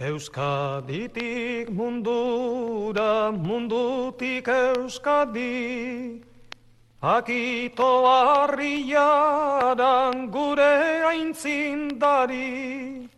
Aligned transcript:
Euskaditik 0.00 1.68
mundura, 1.68 3.30
mundutik 3.30 4.48
euskadi, 4.48 6.22
Akito 7.02 8.06
harriaran 8.08 10.30
gure 10.32 11.04
aintzindari, 11.04 13.08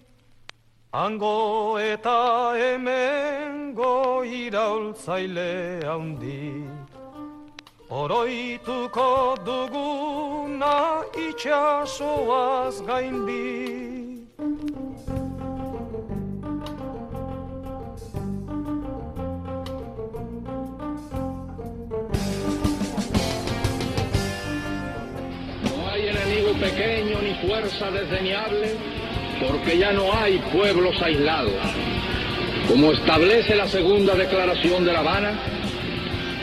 Ango 0.92 1.78
eta 1.78 2.54
hemengo 2.58 4.24
iraultzaile 4.26 5.86
handi, 5.86 6.66
Oroituko 7.90 9.36
duguna 9.46 11.06
itxasoaz 11.14 12.82
gaindi. 12.82 14.11
Fuerza 27.82 27.90
desdeñable, 27.90 28.74
porque 29.40 29.78
ya 29.78 29.92
no 29.92 30.12
hay 30.12 30.38
pueblos 30.52 31.00
aislados. 31.02 31.52
Como 32.68 32.92
establece 32.92 33.54
la 33.54 33.68
segunda 33.68 34.14
declaración 34.14 34.84
de 34.84 34.92
La 34.92 35.00
Habana, 35.00 35.32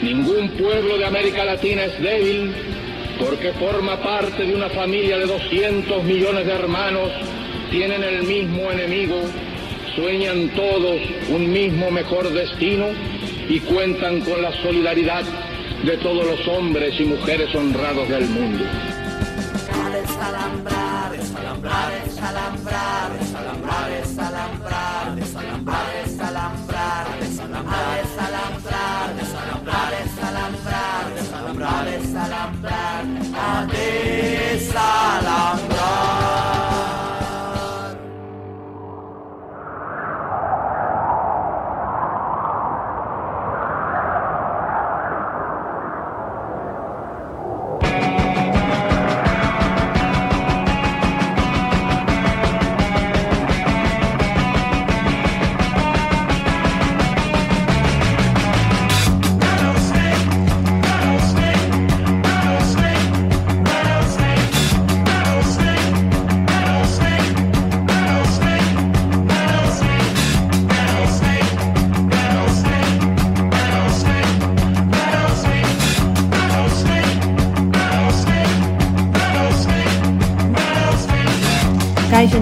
ningún 0.02 0.50
pueblo 0.50 0.98
de 0.98 1.06
América 1.06 1.44
Latina 1.44 1.84
es 1.84 2.00
débil 2.00 2.52
porque 3.18 3.52
forma 3.52 3.96
parte 3.98 4.46
de 4.46 4.54
una 4.54 4.70
familia 4.70 5.18
de 5.18 5.26
200 5.26 6.04
millones 6.04 6.46
de 6.46 6.52
hermanos, 6.52 7.10
tienen 7.70 8.02
el 8.02 8.22
mismo 8.22 8.70
enemigo, 8.70 9.20
sueñan 9.94 10.48
todos 10.50 11.00
un 11.28 11.52
mismo 11.52 11.90
mejor 11.90 12.32
destino 12.32 12.86
y 13.48 13.60
cuentan 13.60 14.20
con 14.20 14.40
la 14.40 14.52
solidaridad 14.62 15.24
de 15.84 15.96
todos 15.98 16.26
los 16.26 16.48
hombres 16.48 16.98
y 16.98 17.04
mujeres 17.04 17.54
honrados 17.54 18.08
del 18.08 18.26
mundo 18.26 18.64
desalambrar, 21.60 23.10
desalambrar, 23.18 23.90
desalambrar, 23.90 25.16
desalambrar, 25.16 25.96
desalambrar, 26.00 27.06
desalambrar, 27.20 28.00
desalambrar, 28.00 29.14
desalambrar, 29.18 29.90
desalambrar, 30.00 31.04
desalambrar, 31.14 31.84
desalambrar, 31.84 33.04
desalambrar. 33.04 33.79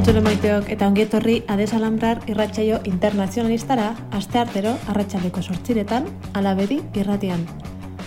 Entzule 0.09 0.25
maiteok 0.25 0.71
eta 0.73 0.87
ongietorri 0.89 1.33
adesalambrar 1.53 2.23
irratxaio 2.33 2.79
internazionalistara 2.89 3.91
aste 4.17 4.39
artero 4.41 4.71
arratsaleko 4.89 5.43
sortziretan 5.43 6.07
alabedi 6.33 6.79
irratian. 6.97 7.43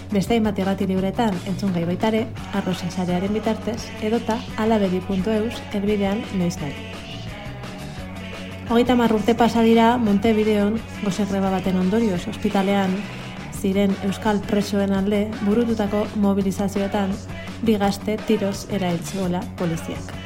Beste 0.09 0.33
hainbat 0.33 0.57
irrati 0.57 0.87
libretan 0.89 1.37
entzun 1.51 1.75
gai 1.75 1.83
baitare, 1.85 2.23
arrozen 2.57 2.89
sarearen 2.89 3.37
bitartez, 3.37 3.77
edota 4.01 4.39
alabedi.eus 4.57 5.61
elbidean 5.77 6.23
noiz 6.39 6.55
nahi. 6.63 6.73
Hogeita 8.71 8.97
urte 9.13 9.35
pasa 9.35 9.61
dira 9.61 9.97
Montevideon 9.97 10.79
gozegreba 11.03 11.51
baten 11.51 11.77
ondorioz 11.77 12.27
ospitalean 12.33 12.97
ziren 13.61 13.95
Euskal 14.09 14.41
presoen 14.49 14.91
alde 14.91 15.27
burututako 15.45 16.07
mobilizazioetan 16.15 17.13
bigazte 17.61 18.17
tiroz 18.25 18.65
erailtzuela 18.71 19.43
poliziak. 19.55 20.20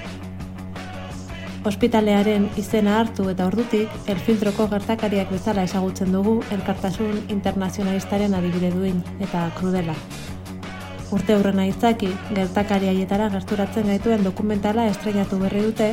Ospitalearen 1.66 2.44
izena 2.62 3.00
hartu 3.00 3.24
eta 3.31 3.48
ordutik, 3.50 3.90
elfiltroko 4.12 4.68
gertakariak 4.70 5.31
bezala 5.34 5.64
ezagutzen 5.66 6.12
dugu 6.14 6.36
elkartasun 6.53 7.24
internazionalistaren 7.34 8.36
adibide 8.38 8.70
duin 8.70 9.00
eta 9.18 9.48
krudela. 9.58 9.96
Urte 11.16 11.34
aurrena 11.34 11.66
izaki, 11.66 12.12
gertakari 12.38 12.92
haietara 12.92 13.31
gerturatzen 13.34 13.90
gaituen 13.90 14.22
dokumentala 14.22 14.86
estrenatu 14.92 15.42
berri 15.42 15.66
dute, 15.66 15.90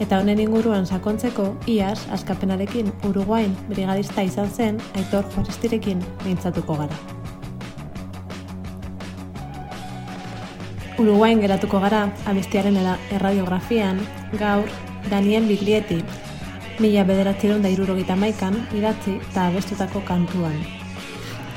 eta 0.00 0.22
honen 0.24 0.40
inguruan 0.40 0.88
sakontzeko, 0.88 1.50
iaz, 1.68 1.98
askapenarekin 2.16 2.88
Uruguain 3.04 3.52
brigadista 3.68 4.24
izan 4.24 4.48
zen, 4.48 4.80
aitor 4.96 5.28
forestirekin 5.36 6.00
mintzatuko 6.24 6.80
gara. 6.80 6.96
Uruguain 10.96 11.40
geratuko 11.44 11.80
gara, 11.80 12.06
abestiaren 12.24 12.80
erradiografian, 13.10 14.00
gaur, 14.40 14.80
Daniel 15.08 15.46
Biglietti, 15.48 16.02
mila 16.80 17.04
bederatzeron 17.04 17.62
da 17.62 17.70
irurogeita 17.72 18.16
maikan, 18.16 18.56
idatzi 18.76 19.16
eta 19.30 19.46
abestutako 19.48 20.02
kantuan. 20.08 20.54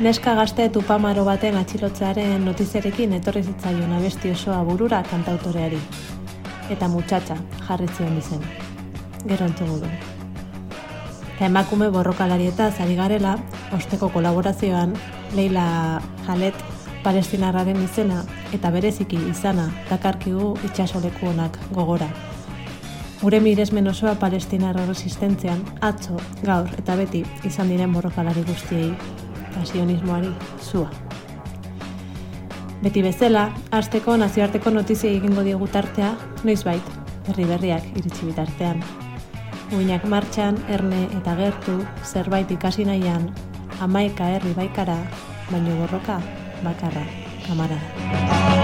Neska 0.04 0.34
gazte 0.36 0.70
tupamaro 0.74 1.24
baten 1.28 1.56
atxilotzearen 1.60 2.46
notizerekin 2.48 3.14
etorri 3.20 3.44
zitzaion 3.44 3.94
abesti 3.94 4.32
osoa 4.34 4.64
burura 4.66 5.04
kantautoreari. 5.12 5.80
Eta 6.74 6.90
mutxatxa 6.90 7.38
jarri 7.68 7.88
zion 7.98 8.18
izen. 8.18 8.44
Gero 9.28 9.46
entzugu 9.46 9.80
du. 9.84 9.94
Eta 11.36 11.46
emakume 11.46 11.90
borrokalari 11.94 12.50
eta 12.50 12.72
zari 12.72 12.96
garela, 12.96 13.38
osteko 13.76 14.10
kolaborazioan, 14.10 14.98
Leila 15.36 16.02
Jalet 16.28 16.56
palestinarraren 17.04 17.82
izena 17.84 18.24
eta 18.56 18.72
bereziki 18.72 19.20
izana 19.30 19.70
dakarkigu 19.90 20.54
itxasoleku 20.70 21.34
honak 21.34 21.60
gogora. 21.72 22.10
Gure 23.24 23.40
miresmen 23.40 23.88
osoa 23.88 24.18
palestinar 24.20 24.76
resistentzean, 24.76 25.62
atzo, 25.80 26.18
gaur 26.44 26.68
eta 26.76 26.98
beti 27.00 27.22
izan 27.48 27.70
diren 27.72 27.94
borrokalari 27.96 28.42
guztiei, 28.44 28.90
pasionismoari, 29.54 30.28
zua. 30.60 30.90
Beti 32.84 33.00
bezala, 33.06 33.46
azteko 33.72 34.18
nazioarteko 34.20 34.74
notizia 34.76 35.16
egingo 35.16 35.48
diegu 35.48 35.72
tartea, 35.72 36.12
noiz 36.44 36.60
bait, 36.68 36.92
herri 37.32 37.48
berriak 37.48 37.88
iritsi 37.96 38.28
bitartean. 38.28 38.84
Uinak 39.80 40.04
martxan, 40.04 40.60
erne 40.68 41.06
eta 41.22 41.38
gertu, 41.40 41.78
zerbait 42.04 42.52
ikasi 42.52 42.84
nahian, 42.92 43.32
amaika 43.80 44.34
herri 44.36 44.52
baikara, 44.60 45.00
baino 45.48 45.80
borroka, 45.80 46.20
bakarra, 46.68 47.08
kamara. 47.48 48.63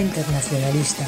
Internacionalista. 0.00 1.04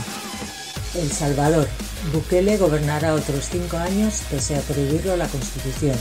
El 0.94 1.10
Salvador. 1.10 1.68
Bukele 2.12 2.56
gobernará 2.56 3.14
otros 3.14 3.48
cinco 3.50 3.76
años 3.76 4.22
pese 4.30 4.56
a 4.56 4.60
prohibirlo 4.60 5.16
la 5.16 5.26
Constitución. 5.28 5.96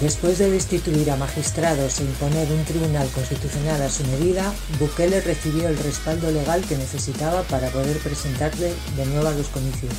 Después 0.00 0.38
de 0.38 0.50
destituir 0.50 1.10
a 1.10 1.16
magistrados 1.16 2.00
e 2.00 2.04
imponer 2.04 2.50
un 2.52 2.64
tribunal 2.64 3.08
constitucional 3.08 3.82
a 3.82 3.90
su 3.90 4.04
medida, 4.04 4.52
Bukele 4.78 5.20
recibió 5.20 5.68
el 5.68 5.78
respaldo 5.78 6.30
legal 6.30 6.62
que 6.62 6.76
necesitaba 6.76 7.42
para 7.44 7.68
poder 7.70 7.98
presentarle 7.98 8.72
de 8.96 9.06
nuevo 9.06 9.28
a 9.28 9.32
los 9.32 9.48
comicios. 9.48 9.92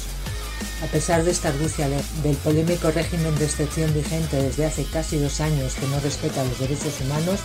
A 0.83 0.87
pesar 0.87 1.23
de 1.23 1.31
esta 1.31 1.49
argucia 1.49 1.87
del 2.23 2.35
polémico 2.37 2.89
régimen 2.91 3.37
de 3.37 3.45
excepción 3.45 3.93
vigente 3.93 4.41
desde 4.41 4.65
hace 4.65 4.83
casi 4.85 5.17
dos 5.17 5.39
años 5.41 5.75
que 5.75 5.87
no 5.87 5.99
respeta 5.99 6.43
los 6.43 6.59
derechos 6.59 7.01
humanos, 7.01 7.39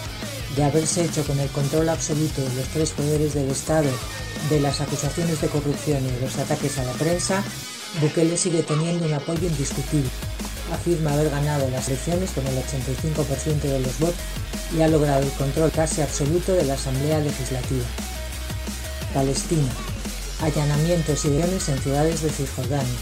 de 0.56 0.64
haberse 0.64 1.04
hecho 1.04 1.22
con 1.24 1.38
el 1.38 1.48
control 1.50 1.88
absoluto 1.90 2.40
de 2.40 2.54
los 2.54 2.68
tres 2.68 2.90
poderes 2.92 3.34
del 3.34 3.50
Estado, 3.50 3.90
de 4.50 4.60
las 4.60 4.80
acusaciones 4.80 5.40
de 5.40 5.48
corrupción 5.48 6.04
y 6.04 6.10
de 6.10 6.20
los 6.20 6.36
ataques 6.38 6.78
a 6.78 6.84
la 6.84 6.92
prensa, 6.92 7.42
Bukele 8.00 8.36
sigue 8.36 8.62
teniendo 8.62 9.06
un 9.06 9.14
apoyo 9.14 9.46
indiscutible. 9.46 10.10
Afirma 10.72 11.12
haber 11.12 11.30
ganado 11.30 11.68
las 11.70 11.88
elecciones 11.88 12.30
con 12.30 12.46
el 12.46 12.56
85% 12.56 13.60
de 13.60 13.80
los 13.80 13.98
votos 13.98 14.20
y 14.76 14.82
ha 14.82 14.88
logrado 14.88 15.22
el 15.22 15.30
control 15.32 15.70
casi 15.70 16.02
absoluto 16.02 16.52
de 16.52 16.64
la 16.64 16.74
Asamblea 16.74 17.20
Legislativa. 17.20 17.84
Palestina. 19.14 19.72
Allanamientos 20.42 21.24
y 21.24 21.30
leones 21.30 21.68
en 21.68 21.78
ciudades 21.78 22.22
de 22.22 22.30
Cisjordania. 22.30 22.98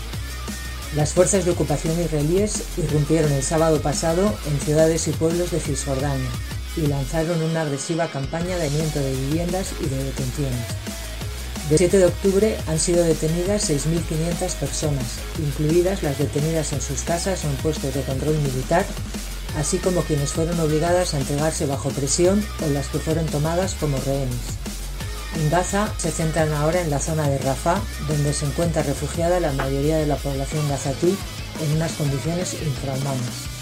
Las 0.95 1.13
fuerzas 1.13 1.45
de 1.45 1.51
ocupación 1.51 2.01
israelíes 2.01 2.63
irrumpieron 2.77 3.33
el 3.33 3.43
sábado 3.43 3.81
pasado 3.81 4.33
en 4.47 4.61
ciudades 4.61 5.09
y 5.09 5.13
pueblos 5.13 5.51
de 5.51 5.59
Cisjordania 5.59 6.31
y 6.77 6.87
lanzaron 6.87 7.43
una 7.43 7.63
agresiva 7.63 8.07
campaña 8.07 8.57
de 8.57 8.71
miento 8.71 9.01
de 9.01 9.13
viviendas 9.13 9.73
y 9.81 9.87
de 9.87 10.05
detenciones. 10.05 10.94
De 11.71 11.79
7 11.79 11.97
de 11.97 12.05
octubre 12.05 12.59
han 12.67 12.79
sido 12.79 13.03
detenidas 13.05 13.71
6.500 13.71 14.55
personas, 14.57 15.05
incluidas 15.39 16.03
las 16.03 16.19
detenidas 16.19 16.75
en 16.75 16.83
sus 16.83 17.01
casas 17.03 17.43
o 17.45 17.49
en 17.49 17.57
puestos 17.57 17.95
de 17.95 18.03
control 18.03 18.37
militar, 18.39 18.85
así 19.59 19.79
como 19.79 20.03
quienes 20.03 20.33
fueron 20.33 20.61
obligadas 20.61 21.15
a 21.15 21.19
entregarse 21.19 21.65
bajo 21.65 21.89
presión 21.89 22.45
o 22.63 22.69
las 22.69 22.89
que 22.89 22.99
fueron 22.99 23.25
tomadas 23.27 23.75
como 23.81 23.97
rehenes. 23.99 24.59
En 25.37 25.51
Gaza 25.51 25.93
se 25.97 26.11
centran 26.11 26.53
ahora 26.53 26.83
en 26.83 26.91
la 26.91 27.01
zona 27.01 27.29
de 27.31 27.39
Rafah, 27.39 27.81
donde 28.09 28.35
se 28.35 28.45
encuentra 28.45 28.83
refugiada 28.83 29.41
la 29.41 29.53
mayoría 29.53 29.97
de 29.97 30.07
la 30.07 30.17
población 30.17 30.69
gazatí 30.69 31.17
en 31.63 31.77
unas 31.77 31.93
condiciones 31.93 32.55
infrahumanas. 32.63 33.55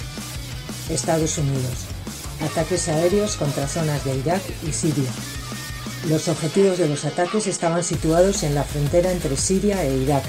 Estados 0.90 1.38
Unidos. 1.38 1.86
Ataques 2.40 2.88
aéreos 2.88 3.36
contra 3.36 3.68
zonas 3.68 4.04
de 4.04 4.16
Irak 4.16 4.42
y 4.68 4.72
Siria. 4.72 5.10
Los 6.08 6.28
objetivos 6.28 6.78
de 6.78 6.88
los 6.88 7.04
ataques 7.04 7.46
estaban 7.46 7.84
situados 7.84 8.42
en 8.42 8.54
la 8.54 8.64
frontera 8.64 9.12
entre 9.12 9.36
Siria 9.36 9.84
e 9.84 9.96
Irak. 9.96 10.24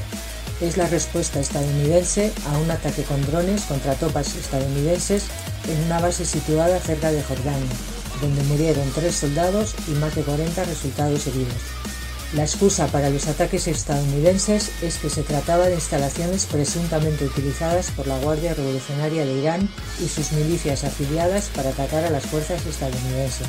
Es 0.62 0.78
la 0.78 0.88
respuesta 0.88 1.40
estadounidense 1.40 2.32
a 2.48 2.58
un 2.58 2.70
ataque 2.72 3.04
con 3.04 3.26
drones 3.26 3.64
contra 3.64 3.96
tropas 3.96 4.36
estadounidenses 4.36 5.26
en 5.68 5.84
una 5.86 6.00
base 6.00 6.26
situada 6.26 6.80
cerca 6.80 7.12
de 7.12 7.24
Jordania 7.24 7.72
donde 8.24 8.44
murieron 8.44 8.90
tres 8.94 9.16
soldados 9.16 9.76
y 9.88 9.92
más 9.92 10.16
de 10.16 10.24
40 10.24 10.64
resultados 10.64 11.28
heridos. 11.28 11.54
La 12.36 12.44
excusa 12.44 12.88
para 12.88 13.10
los 13.12 13.28
ataques 13.28 13.68
estadounidenses 13.68 14.72
es 14.82 14.98
que 14.98 15.10
se 15.10 15.22
trataba 15.22 15.68
de 15.68 15.76
instalaciones 15.76 16.48
presuntamente 16.48 17.26
utilizadas 17.26 17.92
por 17.92 18.08
la 18.08 18.18
Guardia 18.20 18.56
Revolucionaria 18.56 19.24
de 19.24 19.34
Irán 19.34 19.70
y 20.04 20.08
sus 20.08 20.32
milicias 20.32 20.84
afiliadas 20.84 21.50
para 21.56 21.70
atacar 21.70 22.06
a 22.06 22.10
las 22.10 22.26
fuerzas 22.26 22.66
estadounidenses. 22.66 23.48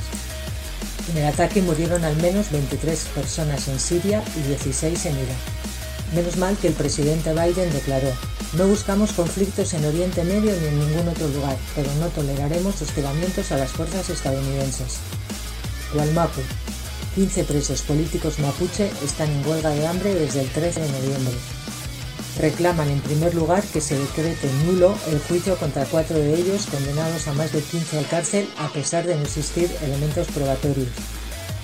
En 1.10 1.18
el 1.18 1.26
ataque 1.26 1.60
murieron 1.62 2.04
al 2.04 2.16
menos 2.16 2.50
23 2.50 2.98
personas 3.14 3.68
en 3.68 3.78
Siria 3.78 4.22
y 4.36 4.48
16 4.48 5.06
en 5.06 5.16
Irak. 5.16 5.36
Menos 6.14 6.36
mal 6.36 6.56
que 6.56 6.68
el 6.68 6.74
presidente 6.74 7.32
Biden 7.32 7.72
declaró, 7.72 8.10
no 8.56 8.68
buscamos 8.68 9.12
conflictos 9.12 9.74
en 9.74 9.84
Oriente 9.84 10.22
Medio 10.24 10.52
ni 10.60 10.66
en 10.68 10.78
ningún 10.78 11.08
otro 11.08 11.28
lugar, 11.28 11.56
pero 11.74 11.92
no 11.94 12.06
toleraremos 12.08 12.80
hostigamientos 12.80 13.50
a 13.52 13.56
las 13.56 13.72
fuerzas 13.72 14.08
estadounidenses. 14.10 14.98
Gualmapu. 15.92 16.40
15 17.14 17.44
presos 17.44 17.82
políticos 17.82 18.38
mapuche 18.38 18.90
están 19.04 19.30
en 19.30 19.46
huelga 19.46 19.70
de 19.70 19.86
hambre 19.86 20.14
desde 20.14 20.40
el 20.40 20.48
13 20.48 20.80
de 20.80 20.88
noviembre. 20.88 21.34
Reclaman 22.38 22.88
en 22.90 23.00
primer 23.00 23.34
lugar 23.34 23.62
que 23.62 23.80
se 23.80 23.96
decrete 23.96 24.50
nulo 24.66 24.96
el 25.08 25.20
juicio 25.20 25.56
contra 25.56 25.84
cuatro 25.84 26.18
de 26.18 26.34
ellos 26.34 26.66
condenados 26.66 27.28
a 27.28 27.32
más 27.32 27.52
de 27.52 27.62
15 27.62 27.98
al 27.98 28.08
cárcel 28.08 28.48
a 28.58 28.68
pesar 28.68 29.06
de 29.06 29.14
no 29.14 29.22
existir 29.22 29.70
elementos 29.82 30.26
probatorios. 30.28 30.88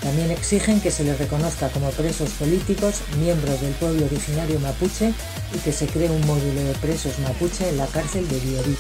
También 0.01 0.31
exigen 0.31 0.81
que 0.81 0.91
se 0.91 1.05
les 1.05 1.19
reconozca 1.19 1.69
como 1.71 1.91
presos 1.91 2.31
políticos 2.31 3.03
miembros 3.19 3.61
del 3.61 3.73
pueblo 3.75 4.07
originario 4.07 4.59
mapuche 4.61 5.13
y 5.55 5.59
que 5.59 5.73
se 5.73 5.87
cree 5.87 6.09
un 6.09 6.25
módulo 6.27 6.63
de 6.63 6.75
presos 6.81 7.19
mapuche 7.19 7.69
en 7.69 7.77
la 7.77 7.87
cárcel 7.87 8.27
de 8.29 8.39
Biobí. 8.39 8.77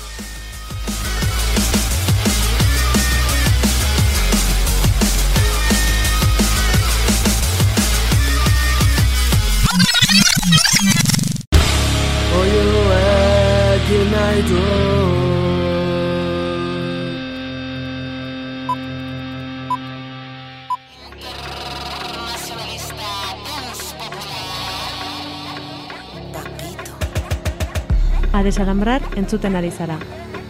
Desalambrar 28.51 29.01
entzuten 29.15 29.55
ari 29.55 29.71
zara. 29.71 29.97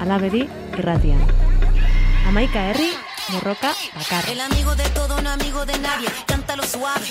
Alabedi 0.01 0.49
irratian. 0.79 1.21
Amaika 2.29 2.61
herri, 2.71 2.89
borroka 3.33 3.73
bakarra. 3.97 4.33
El 4.33 4.41
amigo 4.41 4.75
de 4.75 4.89
todo, 4.91 5.21
no 5.21 5.31
amigo 5.31 5.67
de 5.67 5.79
nadie. 5.79 6.09
Cántalo 6.27 6.63
suave. 6.63 7.07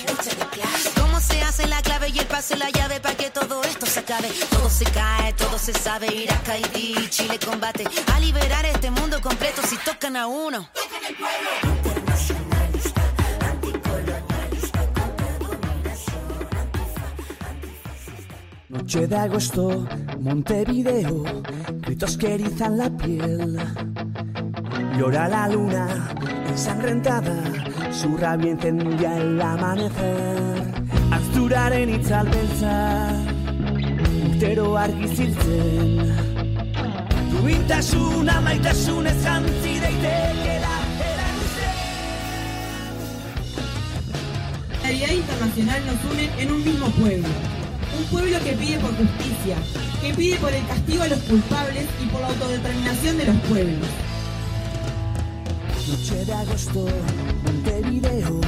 ¿Cómo 1.00 1.20
se 1.20 1.42
hace 1.42 1.68
la 1.68 1.80
clave 1.82 2.08
y 2.08 2.18
el 2.18 2.26
pase 2.26 2.56
la 2.56 2.70
llave 2.70 2.98
para 3.00 3.16
que 3.16 3.30
todo 3.30 3.62
esto 3.62 3.86
se 3.86 4.00
acabe? 4.00 4.28
Todo 4.50 4.68
se 4.68 4.84
cae, 4.84 5.32
todo 5.34 5.58
se 5.58 5.72
sabe. 5.72 6.08
Irak, 6.12 6.48
Haití, 6.48 6.94
Chile 7.08 7.38
combate. 7.38 7.84
A 8.12 8.18
liberar 8.18 8.64
este 8.66 8.90
mundo 8.90 9.20
completo 9.20 9.62
si 9.62 9.76
tocan 9.76 10.16
a 10.16 10.26
uno. 10.26 10.68
Noche 18.70 19.08
de 19.08 19.16
agosto, 19.16 19.84
Montevideo, 20.20 21.24
gritos 21.80 22.16
que 22.16 22.34
erizan 22.34 22.78
la 22.78 22.88
piel. 22.88 23.58
Llora 24.96 25.28
la 25.28 25.48
luna 25.48 25.88
ensangrentada, 26.48 27.34
su 27.90 28.16
rabia 28.16 28.52
incendia 28.52 29.16
el 29.16 29.40
amanecer. 29.40 30.38
Azturaren 31.10 31.90
itzal 31.90 32.28
beltza, 32.28 33.08
urtero 34.28 34.76
argi 34.78 35.08
ziltzen. 35.16 36.14
Duintasuna 37.32 38.40
maitasunez 38.40 39.20
jantzi 39.24 39.80
daitekela 39.80 40.74
La 44.70 44.88
realidad 44.88 45.14
internacional 45.14 45.86
nos 45.86 46.12
une 46.12 46.42
en 46.42 46.52
un 46.52 46.64
mismo 46.64 46.86
pueblo. 46.90 47.59
Un 48.00 48.06
pueblo 48.06 48.38
que 48.42 48.52
pide 48.52 48.78
por 48.78 48.96
justicia, 48.96 49.56
que 50.00 50.14
pide 50.14 50.36
por 50.38 50.50
el 50.50 50.66
castigo 50.66 51.02
a 51.02 51.08
los 51.08 51.18
culpables 51.20 51.86
y 52.02 52.06
por 52.06 52.22
la 52.22 52.28
autodeterminación 52.28 53.18
de 53.18 53.24
los 53.26 53.36
pueblos. 53.40 53.88
Noche 55.86 56.24
de 56.24 56.32
agosto, 56.32 56.86
Montevideo, 57.44 58.40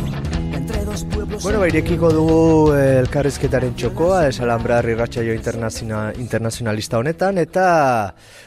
entre 0.55 0.85
dos 0.87 1.05
pueblos... 1.05 1.43
Bueno, 1.43 1.61
ba, 1.61 1.69
irekiko 1.69 2.11
dugu 2.15 2.73
eh, 2.73 3.01
elkarrizketaren 3.03 3.77
txokoa, 3.77 4.29
esalambrar 4.31 4.89
irratxaio 4.89 5.37
internaziona, 5.37 6.15
internazionalista 6.17 7.03
honetan, 7.03 7.37
eta 7.37 7.67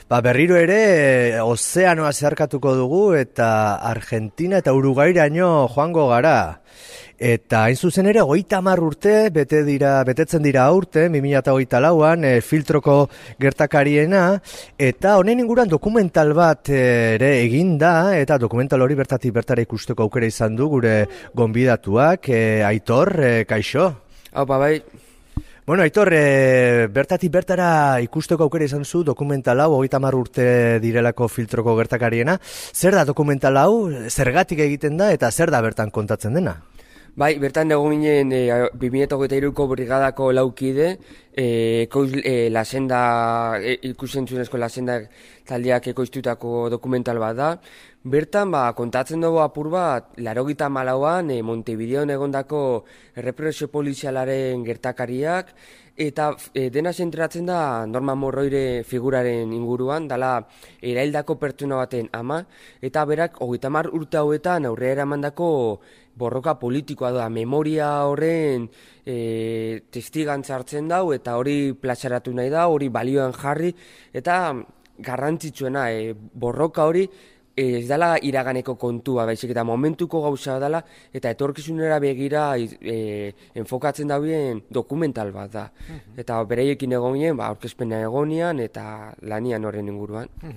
ba, 0.10 0.22
berriro 0.26 0.58
ere 0.58 1.40
ozeanoa 1.44 2.14
zeharkatuko 2.14 2.74
dugu, 2.74 3.06
eta 3.14 3.76
Argentina 3.78 4.58
eta 4.58 4.74
Uruguairaino 4.74 5.68
joango 5.70 6.10
gara. 6.10 6.38
Eta 7.16 7.62
hain 7.64 7.78
zuzen 7.80 8.10
ere, 8.12 8.20
goita 8.28 8.60
mar 8.60 8.82
urte, 8.84 9.30
bete 9.32 9.62
dira, 9.64 10.02
betetzen 10.04 10.44
dira 10.44 10.66
aurte, 10.68 11.08
2008 11.08 11.80
lauan, 11.80 12.26
e, 12.28 12.42
filtroko 12.44 13.08
gertakariena, 13.40 14.42
eta 14.78 15.16
honen 15.22 15.40
inguran 15.40 15.72
dokumental 15.72 16.34
bat 16.36 16.68
eh, 16.70 17.16
ere 17.16 17.32
eginda, 17.46 18.18
eta 18.20 18.38
dokumental 18.38 18.84
hori 18.84 19.00
bertatik 19.00 19.32
bertara 19.32 19.64
ikusteko 19.64 20.04
aukera 20.04 20.28
izan 20.28 20.60
du 20.60 20.68
gure 20.68 21.06
gonbidatuak, 21.34 22.28
e, 22.28 22.44
Aitor, 22.68 23.16
e, 23.24 23.34
kaixo? 23.48 23.94
Haupa, 24.34 24.60
bai, 24.60 24.76
Bueno, 25.66 25.82
Aitor, 25.82 26.12
e, 26.14 26.86
bertatik 26.94 27.32
bertara 27.34 28.00
ikusteko 28.04 28.44
aukera 28.44 28.68
izan 28.68 28.84
zu 28.86 29.02
dokumental 29.08 29.64
hau, 29.64 29.72
hogeita 29.80 29.98
mar 29.98 30.14
urte 30.14 30.78
direlako 30.84 31.26
filtroko 31.26 31.74
gertakariena. 31.80 32.38
Zer 32.44 32.94
da 32.94 33.06
dokumental 33.08 33.58
hau, 33.58 33.90
zergatik 34.12 34.62
egiten 34.62 35.00
da, 35.00 35.10
eta 35.16 35.32
zer 35.32 35.50
da 35.50 35.64
bertan 35.66 35.90
kontatzen 35.90 36.38
dena? 36.38 36.60
Bai, 37.16 37.38
bertan 37.40 37.72
egon 37.72 37.94
ginen 37.96 38.34
e, 38.36 38.40
2008ko 38.76 39.66
brigadako 39.72 40.34
laukide, 40.36 40.88
e, 41.32 41.46
ekoiz, 41.86 42.10
e, 42.20 42.50
lasenda, 42.52 43.56
e, 43.56 43.78
ikusentzunezko 43.94 44.60
lasenda 44.60 44.98
taldeak 45.48 45.88
ekoiztutako 45.94 46.66
dokumental 46.74 47.22
bat 47.24 47.40
da. 47.40 47.54
Bertan, 48.04 48.52
ba, 48.52 48.66
kontatzen 48.76 49.24
dugu 49.24 49.40
apur 49.46 49.72
bat, 49.72 50.12
laro 50.28 50.44
gita 50.50 50.68
malauan, 50.68 51.32
e, 51.32 51.40
Montevideon 51.40 52.12
egondako 52.12 52.84
represio 53.24 53.72
polizialaren 53.72 54.68
gertakariak, 54.68 55.56
eta 55.96 56.34
e, 56.52 56.68
dena 56.70 56.92
zentratzen 56.92 57.48
da 57.48 57.86
Norma 57.88 58.18
Morroire 58.20 58.84
figuraren 58.84 59.54
inguruan, 59.56 60.10
dala 60.12 60.42
eraildako 60.84 61.40
pertsona 61.40 61.80
baten 61.80 62.12
ama, 62.12 62.44
eta 62.84 63.06
berak, 63.08 63.40
hogeita 63.40 63.72
mar 63.72 63.88
urte 63.88 64.20
hauetan 64.20 64.68
aurrera 64.68 65.00
eramandako 65.00 65.54
borroka 66.16 66.56
politikoa 66.60 67.12
da, 67.16 67.28
memoria 67.30 67.90
horren 68.08 68.70
e, 69.06 69.82
testigantza 69.92 70.56
hartzen 70.56 70.88
dau, 70.92 71.12
eta 71.14 71.36
hori 71.40 71.74
platxaratu 71.80 72.34
nahi 72.36 72.52
da, 72.54 72.68
hori 72.72 72.90
balioan 72.90 73.36
jarri, 73.36 73.74
eta 74.14 74.40
garrantzitsuena, 75.06 75.90
e, 75.92 76.14
borroka 76.16 76.86
hori, 76.88 77.06
ez 77.56 77.88
dela 77.88 78.16
iraganeko 78.22 78.76
kontua, 78.80 79.26
baizik 79.26 79.54
eta 79.54 79.64
momentuko 79.64 80.22
gauza 80.26 80.58
dela, 80.60 80.82
eta 81.16 81.32
etorkizunera 81.32 82.00
begira 82.04 82.48
e, 82.60 83.34
enfokatzen 83.56 84.12
dauen 84.12 84.62
dokumental 84.70 85.32
bat 85.36 85.52
da. 85.54 85.66
Mhm. 85.72 86.18
Eta 86.20 86.42
bereiekin 86.44 86.96
egonien, 86.98 87.38
ba, 87.38 87.50
orkezpena 87.56 88.02
egonian 88.04 88.60
eta 88.60 89.14
lanian 89.22 89.66
horren 89.66 89.88
inguruan. 89.88 90.30
Uh 90.44 90.52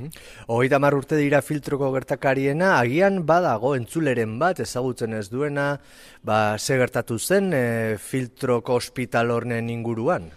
-huh. 0.48 0.94
urte 0.98 1.16
dira 1.16 1.42
filtroko 1.42 1.92
gertakariena, 1.92 2.78
agian 2.80 3.24
badago 3.26 3.74
entzuleren 3.76 4.38
bat 4.38 4.60
ezagutzen 4.60 5.12
ez 5.12 5.28
duena, 5.30 5.80
ba, 6.22 6.58
ze 6.58 6.76
gertatu 6.76 7.18
zen 7.18 7.52
e, 7.52 7.96
filtroko 7.98 8.74
ospital 8.74 9.30
horren 9.30 9.70
inguruan? 9.70 10.30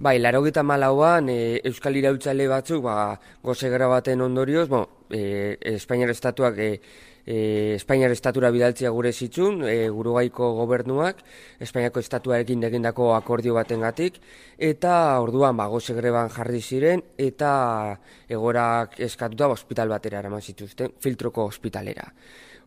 Bai, 0.00 0.20
laro 0.20 0.44
gita 0.44 0.62
malauan, 0.62 1.26
e, 1.28 1.58
Euskal 1.66 1.96
Iraultzale 1.98 2.44
batzuk, 2.46 2.84
ba, 2.84 3.18
goze 3.42 3.66
baten 3.68 4.20
ondorioz, 4.22 4.68
bo, 4.68 4.86
e, 5.10 5.58
Espainiar 5.74 6.10
Estatuak, 6.10 6.54
e, 6.56 6.80
e, 7.26 7.74
Espainiar 7.74 8.12
Estatura 8.12 8.52
bidaltzia 8.54 8.90
gure 8.90 9.12
zitzun, 9.12 9.64
e, 9.66 9.88
gurugaiko 9.88 10.52
gobernuak, 10.54 11.24
Espainiako 11.58 11.98
Estatuarekin 11.98 12.62
egindako 12.62 13.12
akordio 13.16 13.54
baten 13.54 13.80
gatik, 13.80 14.20
eta 14.56 15.18
orduan, 15.18 15.56
ba, 15.56 15.66
goze 15.66 15.94
jarri 15.98 16.62
ziren, 16.62 17.02
eta 17.18 17.98
egorak 18.28 19.00
eskatuta, 19.00 19.48
ba, 19.48 19.54
hospital 19.54 19.88
batera 19.88 20.20
eraman 20.20 20.42
zituzten, 20.42 20.92
filtroko 21.00 21.42
hospitalera. 21.42 22.12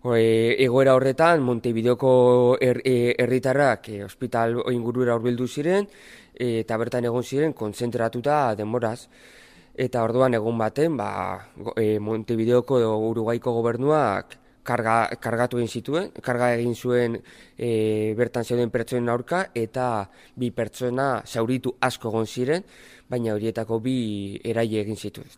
E, 0.01 0.55
egoera 0.65 0.95
horretan, 0.97 1.43
Montevideoko 1.45 2.57
er, 2.59 2.81
e, 2.83 3.13
herritarrak 3.21 3.87
e, 3.89 4.03
hospital 4.03 4.55
ingurura 4.73 5.13
horbildu 5.13 5.45
ziren, 5.47 5.85
eta 6.41 6.77
bertan 6.81 7.05
egon 7.05 7.23
ziren 7.23 7.53
kontzentratuta 7.53 8.55
denboraz. 8.57 9.07
Eta 9.81 10.01
orduan 10.03 10.33
egun 10.35 10.57
baten, 10.59 10.97
ba, 10.99 11.39
e, 11.79 11.97
Montevideoko 12.03 12.79
edo 12.81 12.91
Uruguaiko 13.07 13.53
gobernuak 13.55 14.35
karga, 14.67 14.95
kargatu 15.21 15.61
egin 15.61 15.71
zituen, 15.71 16.09
karga 16.21 16.51
egin 16.57 16.75
zuen 16.75 17.17
e, 17.57 18.13
bertan 18.19 18.43
zeuden 18.43 18.73
pertsonen 18.73 19.09
aurka, 19.09 19.45
eta 19.55 20.09
bi 20.35 20.51
pertsona 20.51 21.09
zauritu 21.25 21.75
asko 21.79 22.11
egon 22.11 22.27
ziren, 22.27 22.67
baina 23.09 23.35
horietako 23.37 23.79
bi 23.79 23.95
eraile 24.43 24.83
egin 24.83 24.99
zituen. 24.99 25.31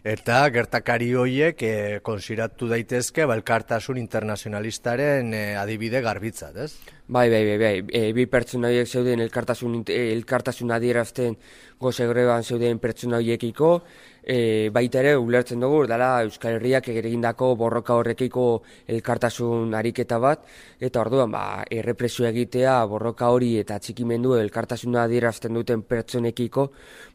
Eta 0.00 0.46
gertakari 0.48 1.10
horiek 1.12 1.60
e, 1.60 1.72
konsiratu 2.00 2.70
daitezke 2.70 3.26
balkartasun 3.28 3.98
internazionalistaren 4.00 5.34
e, 5.34 5.42
adibide 5.60 6.00
garbitzat, 6.00 6.56
ez? 6.56 6.70
Bai, 7.06 7.28
bai, 7.28 7.42
bai, 7.44 7.58
bai. 7.60 7.74
E, 7.92 8.12
bi 8.16 8.24
pertsona 8.30 8.70
horiek 8.70 8.88
zeuden 8.88 9.20
elkartasun, 9.20 9.82
elkartasun 9.92 10.72
adierazten 10.72 11.36
goze 11.80 12.06
greban 12.08 12.44
zeuden 12.44 12.80
pertsona 12.80 13.20
horiekiko, 13.20 13.82
e, 14.22 14.70
baita 14.72 15.00
ere 15.00 15.16
ulertzen 15.16 15.60
dugu, 15.60 15.84
dela 15.90 16.22
Euskal 16.24 16.58
Herriak 16.58 16.88
egindako 16.92 17.54
borroka 17.56 17.96
horrekiko 17.98 18.62
elkartasun 18.90 19.74
ariketa 19.74 20.18
bat, 20.22 20.44
eta 20.80 21.00
orduan, 21.00 21.30
ba, 21.32 21.64
errepresio 21.70 22.26
egitea 22.28 22.76
borroka 22.90 23.30
hori 23.30 23.56
eta 23.60 23.78
txikimendu 23.78 24.36
elkartasuna 24.40 25.04
adierazten 25.04 25.56
duten 25.56 25.82
pertsonekiko, 25.82 26.68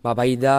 ba, 0.04 0.16
bai 0.18 0.36
da, 0.42 0.58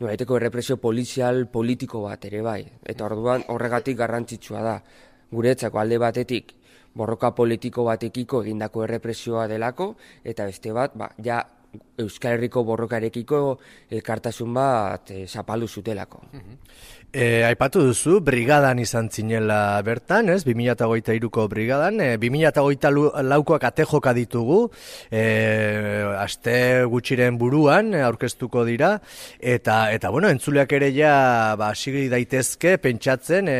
noraiteko 0.00 0.38
errepresio 0.38 0.78
polizial 0.78 1.46
politiko 1.52 2.04
bat 2.06 2.24
ere 2.30 2.42
bai, 2.42 2.62
eta 2.86 3.08
orduan 3.08 3.44
horregatik 3.48 3.98
garrantzitsua 3.98 4.62
da, 4.62 4.78
guretzako 5.30 5.82
alde 5.82 5.98
batetik, 6.00 6.54
borroka 6.98 7.30
politiko 7.36 7.84
batekiko 7.86 8.42
egindako 8.42 8.82
errepresioa 8.86 9.46
delako, 9.50 9.92
eta 10.24 10.48
beste 10.48 10.72
bat, 10.74 10.94
ba, 10.98 11.10
ja, 11.22 11.42
Euskal 11.98 12.36
Herriko 12.36 12.62
borrokarekiko 12.64 13.38
elkartasun 13.92 14.54
bat 14.56 15.10
e, 15.12 15.26
zapaldu 15.26 15.68
zutelako. 15.68 16.22
E, 17.08 17.40
aipatu 17.48 17.80
duzu, 17.86 18.18
brigadan 18.20 18.82
izan 18.82 19.06
zinela 19.08 19.80
bertan, 19.80 20.26
ez? 20.28 20.42
2008 20.44 21.14
iruko 21.16 21.46
brigadan, 21.48 22.02
e, 22.04 22.18
2008 22.20 23.22
laukoak 23.24 23.64
atejoka 23.64 24.12
ditugu, 24.12 24.58
e, 25.08 25.22
aste 26.20 26.84
gutxiren 26.84 27.40
buruan 27.40 27.94
aurkeztuko 27.96 28.66
dira, 28.68 28.98
eta, 29.40 29.78
eta 29.96 30.12
bueno, 30.12 30.28
entzuleak 30.28 30.76
ere 30.76 30.92
ja, 30.92 31.56
ba, 31.56 31.72
sigi 31.72 32.10
daitezke, 32.12 32.76
pentsatzen, 32.84 33.48
e, 33.48 33.58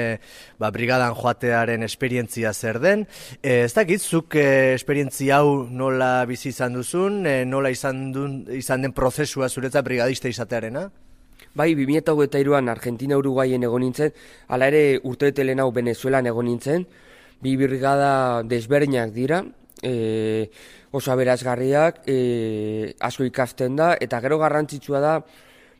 ba, 0.61 0.69
brigadan 0.69 1.17
joatearen 1.17 1.89
esperientzia 1.89 2.53
zer 2.53 2.83
den. 2.85 3.09
E, 3.41 3.63
ez 3.65 3.73
dakit, 3.73 4.05
zuk 4.05 4.37
e, 4.37 4.75
esperientzia 4.77 5.41
hau 5.41 5.65
nola 5.73 6.27
bizi 6.29 6.51
izan 6.53 6.77
duzun, 6.77 7.23
e, 7.25 7.39
nola 7.49 7.73
izan, 7.73 8.11
dun, 8.13 8.43
izan 8.53 8.85
den 8.85 8.93
prozesua 8.93 9.49
zuretza 9.49 9.81
brigadista 9.81 10.29
izatearena? 10.29 10.91
Bai, 11.55 11.75
2008an 11.75 12.69
Argentina 12.71 13.17
Uruguayen 13.19 13.65
egon 13.67 13.83
nintzen, 13.83 14.13
ala 14.49 14.69
ere 14.69 15.01
urte 15.03 15.33
hau 15.61 15.73
Venezuelan 15.73 16.27
egon 16.27 16.47
nintzen, 16.47 16.87
bi 17.41 17.57
birgada 17.57 18.43
desberdinak 18.43 19.13
dira, 19.13 19.45
e, 19.83 20.51
oso 20.91 21.13
aberazgarriak, 21.13 22.03
e, 22.07 22.95
asko 23.01 23.25
ikasten 23.25 23.77
da, 23.77 23.97
eta 24.01 24.21
gero 24.21 24.39
garrantzitsua 24.39 25.01
da, 25.01 25.19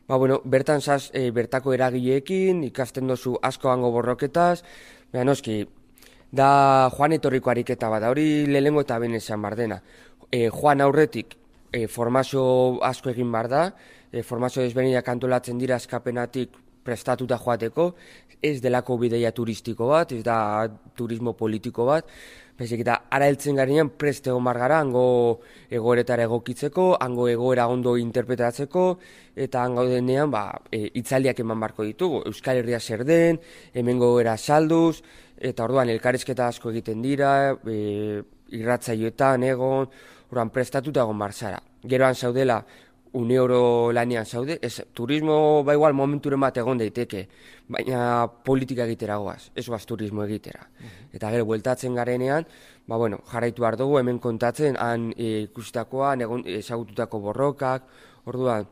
ba, 0.07 0.17
bueno, 0.17 0.41
bertan 0.43 0.81
zaz, 0.81 1.11
e, 1.13 1.31
bertako 1.31 1.73
eragileekin, 1.73 2.63
ikasten 2.63 3.07
dozu 3.07 3.37
asko 3.41 3.69
hango 3.69 3.91
borroketaz, 3.91 4.63
beha 5.11 5.23
noski, 5.23 5.65
da 6.31 6.89
Juan 6.95 7.13
etorriko 7.13 7.49
ariketa 7.49 7.89
bada, 7.89 8.09
hori 8.09 8.45
lehengo 8.47 8.81
eta 8.81 8.99
benezean 8.99 9.41
bardena. 9.41 9.81
E, 10.31 10.49
Juan 10.49 10.81
aurretik, 10.81 11.35
e, 11.71 11.87
formazio 11.87 12.43
asko 12.85 13.09
egin 13.13 13.31
bar 13.31 13.49
da, 13.49 13.63
e, 14.11 14.23
formazio 14.23 14.63
desberdinak 14.63 15.07
antolatzen 15.07 15.57
dira 15.57 15.77
eskapenatik 15.77 16.57
prestatuta 16.83 17.37
joateko, 17.37 17.93
ez 18.41 18.59
delako 18.63 18.97
bideia 18.97 19.31
turistiko 19.35 19.89
bat, 19.91 20.11
ez 20.15 20.23
da 20.23 20.67
turismo 20.95 21.35
politiko 21.37 21.85
bat, 21.85 22.07
Bezik 22.59 22.81
eta 22.83 22.97
ara 23.15 23.29
heltzen 23.31 23.55
garenean 23.55 23.87
prest 23.95 24.25
egon 24.27 24.43
margara, 24.43 24.81
hango 24.83 25.03
egoeretara 25.71 26.25
egokitzeko, 26.27 26.89
hango 26.99 27.29
egoera 27.31 27.69
ondo 27.71 27.93
interpretatzeko, 27.95 28.83
eta 29.45 29.61
hango 29.63 29.85
denean 29.87 30.33
ba, 30.33 30.41
e, 30.67 30.89
itzaldiak 30.99 31.39
eman 31.39 31.63
barko 31.63 31.87
ditugu. 31.87 32.19
Euskal 32.27 32.59
Herria 32.59 32.81
zer 32.83 33.05
den, 33.07 33.39
hemen 33.71 34.01
goera 34.03 34.35
salduz, 34.35 34.99
eta 35.39 35.63
orduan 35.63 35.93
elkarrizketa 35.93 36.49
asko 36.51 36.73
egiten 36.75 36.99
dira, 37.05 37.31
e, 37.63 38.19
irratzaioetan 38.59 39.47
egon, 39.53 39.87
orduan 40.27 40.51
prestatuta 40.51 41.07
egon 41.07 41.23
barzara. 41.23 41.63
Geroan 41.87 42.19
zaudela, 42.19 42.59
une 43.13 43.33
euro 43.33 43.91
lanian 43.91 44.25
zaude, 44.25 44.59
ez, 44.61 44.83
turismo 44.93 45.63
ba 45.63 45.73
igual 45.73 45.93
momenturen 45.93 46.39
bat 46.39 46.57
egon 46.57 46.77
daiteke, 46.77 47.27
baina 47.67 48.27
politika 48.45 48.85
egitera 48.85 49.17
goaz, 49.17 49.51
ez 49.55 49.67
baz 49.69 49.85
turismo 49.85 50.23
egitera. 50.23 50.67
Mhm. 50.79 51.15
Eta 51.17 51.31
gero, 51.31 51.45
bueltatzen 51.45 51.95
garenean, 51.95 52.45
ba 52.87 52.97
bueno, 52.97 53.21
jarraitu 53.31 53.61
behar 53.61 53.77
dugu, 53.77 53.99
hemen 53.99 54.19
kontatzen, 54.19 54.77
han 54.77 55.13
e, 55.17 55.47
ikustitakoan, 55.49 56.21
egon, 56.21 56.43
ezagututako 56.45 57.19
borrokak, 57.19 57.83
orduan, 58.25 58.67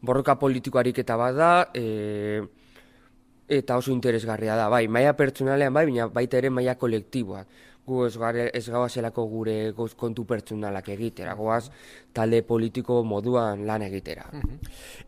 borroka 0.00 0.38
politiko 0.38 0.78
ariketa 0.78 1.16
bat 1.16 1.34
da, 1.34 1.50
e, 1.74 2.42
eta 3.48 3.76
oso 3.76 3.92
interesgarria 3.92 4.56
da, 4.56 4.68
bai, 4.68 4.86
maia 4.88 5.14
pertsonalean 5.16 5.74
bai, 5.74 5.86
baina 5.86 6.08
baita 6.12 6.38
ere 6.38 6.50
maia 6.50 6.74
kolektiboa 6.74 7.44
gu 7.86 8.04
ez, 8.06 8.16
gare, 8.18 8.48
ez 8.54 8.64
gabazelako 8.66 9.24
gure 9.30 9.56
goz 9.76 9.92
kontu 9.94 10.24
pertsonalak 10.26 10.88
egitera, 10.96 11.36
goaz 11.38 11.68
talde 12.16 12.42
politiko 12.42 13.02
moduan 13.06 13.62
lan 13.68 13.84
egitera. 13.86 14.26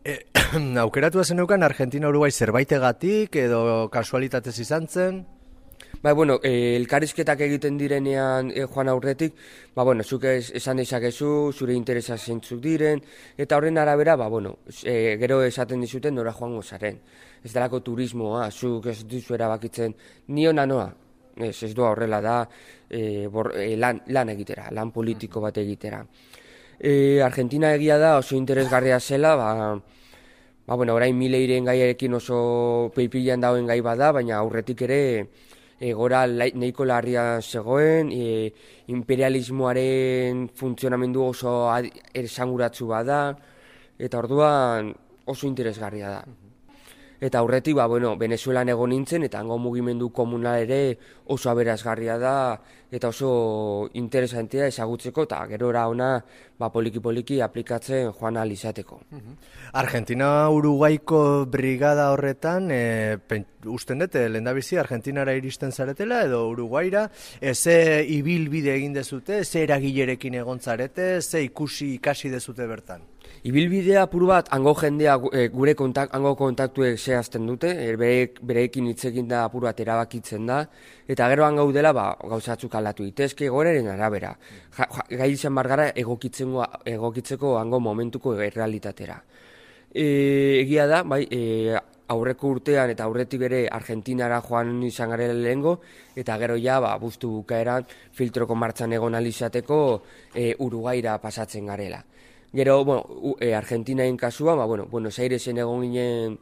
E, 0.03 0.15
aukeratu 0.85 1.23
zeneukan 1.23 1.67
Argentina 1.67 2.07
Uruguai 2.07 2.31
zerbaitegatik 2.31 3.35
edo 3.43 3.89
kasualitatez 3.91 4.55
izan 4.63 4.87
zen? 4.87 5.25
Ba, 6.01 6.13
bueno, 6.13 6.39
e, 6.41 6.77
elkarrizketak 6.77 7.41
egiten 7.43 7.75
direnean 7.75 8.53
e, 8.55 8.63
joan 8.71 8.87
aurretik, 8.87 9.33
ba, 9.75 9.83
bueno, 9.83 10.03
zuk 10.07 10.23
ez, 10.31 10.53
esan 10.55 10.79
dezakezu, 10.79 11.51
zure 11.51 11.75
interesa 11.75 12.15
zentzuk 12.15 12.61
diren, 12.63 13.01
eta 13.35 13.57
horren 13.57 13.77
arabera, 13.77 14.15
ba, 14.15 14.29
bueno, 14.31 14.53
e, 14.79 15.17
gero 15.19 15.41
esaten 15.43 15.83
dizuten 15.83 16.15
nora 16.15 16.31
joango 16.31 16.61
zaren. 16.63 17.01
Ez 17.43 17.51
dalako 17.51 17.81
turismoa, 17.83 18.45
zuk 18.49 18.87
ez 18.93 19.03
dizu 19.11 19.35
erabakitzen, 19.35 19.97
nio 20.31 20.53
nanoa, 20.55 20.87
ez, 21.35 21.57
ez 21.67 21.73
doa 21.75 21.91
horrela 21.91 22.21
da 22.23 22.37
e, 22.87 23.27
bor, 23.27 23.51
e, 23.59 23.75
lan, 23.75 23.99
lan 24.07 24.31
egitera, 24.37 24.69
lan 24.71 24.95
politiko 24.95 25.43
bat 25.43 25.59
egitera. 25.59 25.99
E, 26.79 27.19
Argentina 27.19 27.73
egia 27.75 27.99
da 27.99 28.15
oso 28.21 28.39
interesgarria 28.39 29.01
zela, 29.03 29.35
ba, 29.35 29.51
ba 30.63 30.79
bueno, 30.79 30.95
orain 30.95 31.19
mileiren 31.19 31.67
gaiarekin 31.67 32.15
oso 32.23 32.39
peipilan 32.95 33.43
dauen 33.43 33.67
gai 33.67 33.81
bada, 33.83 34.13
baina 34.15 34.39
aurretik 34.39 34.87
ere 34.87 35.01
egora 35.79 36.25
nahiko 36.27 36.85
larria 36.85 37.39
zegoen, 37.41 38.11
e, 38.11 38.51
imperialismoaren 38.91 40.49
funtzionamendu 40.55 41.23
oso 41.23 41.55
ersanguratzu 42.13 42.87
bada, 42.87 43.23
eta 43.97 44.19
orduan 44.19 44.93
oso 45.25 45.47
interesgarria 45.47 46.19
da. 46.19 46.48
Eta 47.19 47.39
aurretik, 47.39 47.75
ba, 47.75 47.85
bueno, 47.87 48.15
Venezuelan 48.17 48.69
egon 48.71 48.93
nintzen, 48.93 49.25
eta 49.27 49.41
hango 49.41 49.57
mugimendu 49.59 50.07
komunal 50.15 50.61
ere 50.63 50.97
oso 51.27 51.49
aberazgarria 51.51 52.15
da, 52.17 52.35
eta 52.91 53.09
oso 53.11 53.89
interesantea 53.99 54.69
ezagutzeko, 54.71 55.25
eta 55.27 55.41
gero 55.51 55.69
ona 55.69 56.23
ba, 56.57 56.69
poliki-poliki 56.71 57.41
aplikatzen 57.41 58.13
joan 58.13 58.37
alizateko. 58.37 59.01
Argentina 59.73 60.49
Uruguaiko 60.49 61.45
brigada 61.45 62.09
horretan, 62.11 62.71
e, 62.71 63.17
pen, 63.27 63.45
usten 63.65 63.99
dute, 63.99 64.27
lehen 64.29 64.47
Argentinara 64.47 65.33
iristen 65.33 65.71
zaretela, 65.71 66.23
edo 66.23 66.47
Uruguaira, 66.49 67.09
e, 67.41 67.53
ze 67.53 68.05
ibilbide 68.07 68.75
egin 68.75 68.93
dezute, 68.93 69.43
ze 69.43 69.63
eragilerekin 69.63 70.35
egon 70.35 70.59
zarete, 70.59 71.21
ze 71.21 71.43
ikusi 71.43 71.93
ikasi 71.95 72.29
dezute 72.29 72.65
bertan? 72.65 73.01
Ibilbidea 73.47 74.01
apur 74.03 74.25
bat, 74.27 74.49
hango 74.51 74.73
jendea 74.75 75.13
eh, 75.31 75.45
gure 75.53 75.71
kontak, 75.79 76.09
hango 76.11 76.33
kontaktuek 76.35 76.97
zehazten 76.99 77.45
dute, 77.47 77.69
er, 77.71 77.95
bereekin 77.95 78.89
hitz 78.91 79.05
egin 79.07 79.29
da 79.29 79.45
apur 79.45 79.63
bat 79.63 79.79
erabakitzen 79.79 80.49
da, 80.49 80.57
eta 81.07 81.29
gero 81.31 81.45
hango 81.47 81.69
dela 81.71 81.93
ba, 81.95 82.09
gauzatzuk 82.19 82.75
alatu 82.75 83.07
itezke 83.07 83.47
goreren 83.47 83.87
arabera. 83.93 84.33
Ja, 84.75 84.89
ja, 84.91 85.05
gai 85.21 85.29
izan 85.37 85.55
bargara 85.55 85.87
egokitzeko 85.95 87.55
hango 87.61 87.79
momentuko 87.79 88.35
errealitatera. 88.35 89.21
E, 89.87 90.03
egia 90.65 90.89
da, 90.91 91.05
bai, 91.07 91.23
e, 91.31 91.79
aurreko 92.11 92.51
urtean 92.57 92.91
eta 92.91 93.07
aurretik 93.07 93.39
bere 93.39 93.63
Argentinara 93.71 94.41
joan 94.43 94.83
izan 94.83 95.15
garela 95.15 95.39
lehengo, 95.39 95.77
eta 96.11 96.35
gero 96.43 96.59
ja, 96.59 96.81
ba, 96.83 96.97
buztu 96.99 97.31
bukaeran 97.39 97.87
filtroko 98.11 98.59
martxan 98.59 98.99
egon 98.99 99.15
alizateko 99.15 99.83
e, 100.35 100.51
Uruguaira 100.59 101.21
pasatzen 101.23 101.71
garela. 101.71 102.03
Gero, 102.51 102.83
bueno, 102.83 103.05
e, 103.39 103.53
Argentinaen 103.53 104.17
kasua, 104.17 104.55
ba, 104.55 104.65
bueno, 104.65 104.87
Buenos 104.89 105.19
Airesen 105.19 105.59
egon 105.61 105.83
ginen 105.85 106.39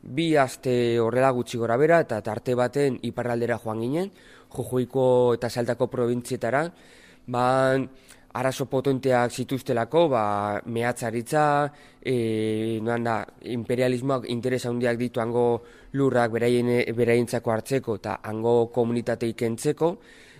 bi 0.00 0.32
aste 0.40 0.72
horrela 0.98 1.28
gutxi 1.36 1.58
gora 1.60 1.76
bera, 1.76 1.98
eta 2.00 2.22
tarte 2.24 2.54
baten 2.56 2.96
iparraldera 3.04 3.58
joan 3.60 3.82
ginen, 3.84 4.08
Jujuiko 4.48 5.34
eta 5.36 5.50
Saltako 5.50 5.90
provintzietara, 5.92 6.62
ba, 7.28 7.76
arazo 8.32 8.66
potenteak 8.72 9.36
zituztelako, 9.36 10.06
ba, 10.08 10.24
mehatzaritza, 10.64 11.44
e, 12.00 12.80
da, 13.04 13.18
imperialismoak 13.52 14.30
interesa 14.32 14.70
handiak 14.70 14.96
ditu 14.96 15.20
hango 15.20 15.62
lurrak 15.92 16.32
beraien, 16.32 16.72
beraientzako 16.96 17.52
hartzeko 17.52 18.00
eta 18.00 18.16
hango 18.24 18.72
komunitatei 18.72 19.34
kentzeko, 19.34 19.98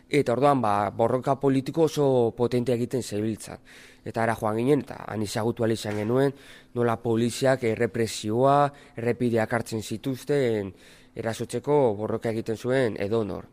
eta 0.08 0.32
orduan 0.32 0.64
ba, 0.64 0.90
borroka 0.90 1.36
politiko 1.36 1.84
oso 1.92 2.32
potentea 2.36 2.74
egiten 2.74 3.02
zebiltza 3.02 3.60
eta 4.04 4.22
ara 4.22 4.36
joan 4.38 4.56
ginen, 4.56 4.84
eta 4.86 5.04
han 5.06 5.22
izagutu 5.22 5.66
izan 5.66 5.96
genuen, 5.96 6.32
nola 6.74 6.96
poliziak 6.96 7.64
errepresioa, 7.64 8.72
errepideak 8.96 9.52
hartzen 9.52 9.82
zituzten, 9.82 10.72
erasotzeko 11.14 11.94
borroka 11.98 12.30
egiten 12.30 12.56
zuen 12.56 12.96
edonor. 12.98 13.46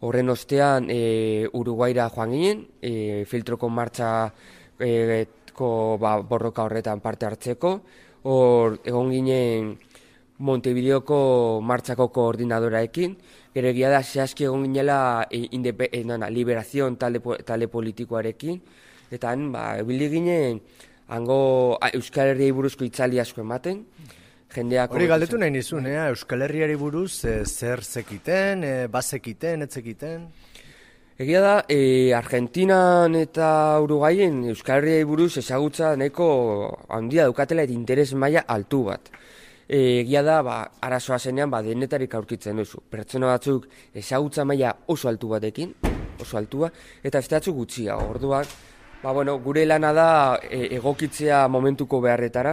Horren 0.00 0.30
ostean, 0.30 0.88
e, 0.90 1.46
Uruguaira 1.52 2.08
joan 2.10 2.30
ginen, 2.30 2.66
e, 2.82 3.24
filtroko 3.26 3.68
martxa 3.68 4.32
e, 4.80 5.26
ko, 5.54 5.96
ba, 6.00 6.16
borroka 6.20 6.64
horretan 6.64 7.00
parte 7.00 7.26
hartzeko, 7.26 7.80
hor 8.24 8.78
egon 8.84 9.10
ginen 9.10 9.72
Montevideoko 10.42 11.60
martxako 11.62 12.08
koordinadoraekin, 12.10 13.12
gero 13.54 13.68
egia 13.70 13.92
da, 13.92 14.00
zehazki 14.02 14.48
egon 14.48 14.64
ginela 14.66 15.28
e, 15.30 15.44
e, 15.46 16.00
liberazion 16.34 16.96
talde, 16.98 17.20
talde 17.46 17.68
politikoarekin, 17.70 18.58
eta 19.12 19.32
han, 19.32 19.50
ba, 19.52 19.76
ebili 19.82 20.08
ginen, 20.12 20.60
hango 21.12 21.78
Euskal 21.92 22.32
Herriai 22.32 22.52
buruzko 22.56 22.86
itzali 22.88 23.20
asko 23.20 23.42
ematen, 23.44 23.82
jendeak... 24.54 24.94
Hori 24.96 25.08
galdetu 25.10 25.40
nahi 25.40 25.52
nizun, 25.52 25.86
eh? 25.90 25.98
Euskal 26.12 26.46
Herriari 26.46 26.76
buruz 26.80 27.24
eh, 27.28 27.42
zer 27.44 27.84
zekiten, 27.84 28.64
eh, 28.64 28.86
bazekiten, 28.92 29.66
etzekiten? 29.68 30.26
Egia 31.22 31.42
da, 31.44 31.52
e, 31.68 32.12
Argentinan 32.16 33.14
eta 33.20 33.46
Uruguayen 33.84 34.40
Euskal 34.50 34.80
Herriai 34.80 35.04
buruz 35.06 35.36
ezagutza 35.38 35.92
neko 36.00 36.26
handia 36.88 37.28
dukatela 37.28 37.66
eta 37.68 37.76
interes 37.76 38.08
maila 38.16 38.46
altu 38.48 38.86
bat. 38.88 39.12
E, 39.68 40.00
egia 40.00 40.24
da, 40.24 40.40
ba, 40.42 40.56
arazoa 40.82 41.20
zenean, 41.20 41.52
ba, 41.52 41.60
denetarik 41.62 42.16
aurkitzen 42.16 42.58
duzu. 42.58 42.80
Pertsona 42.90 43.34
batzuk 43.34 43.68
ezagutza 43.94 44.48
maila 44.48 44.72
oso 44.88 45.12
altu 45.12 45.30
batekin, 45.36 45.76
oso 46.20 46.40
altua, 46.40 46.72
eta 47.04 47.20
ez 47.20 47.28
gutxia, 47.46 47.96
orduak, 47.96 48.48
Ba, 49.02 49.10
bueno, 49.10 49.40
gure 49.40 49.64
lana 49.66 49.90
da 49.92 50.38
e, 50.46 50.76
egokitzea 50.76 51.48
momentuko 51.50 51.98
beharretara, 52.04 52.52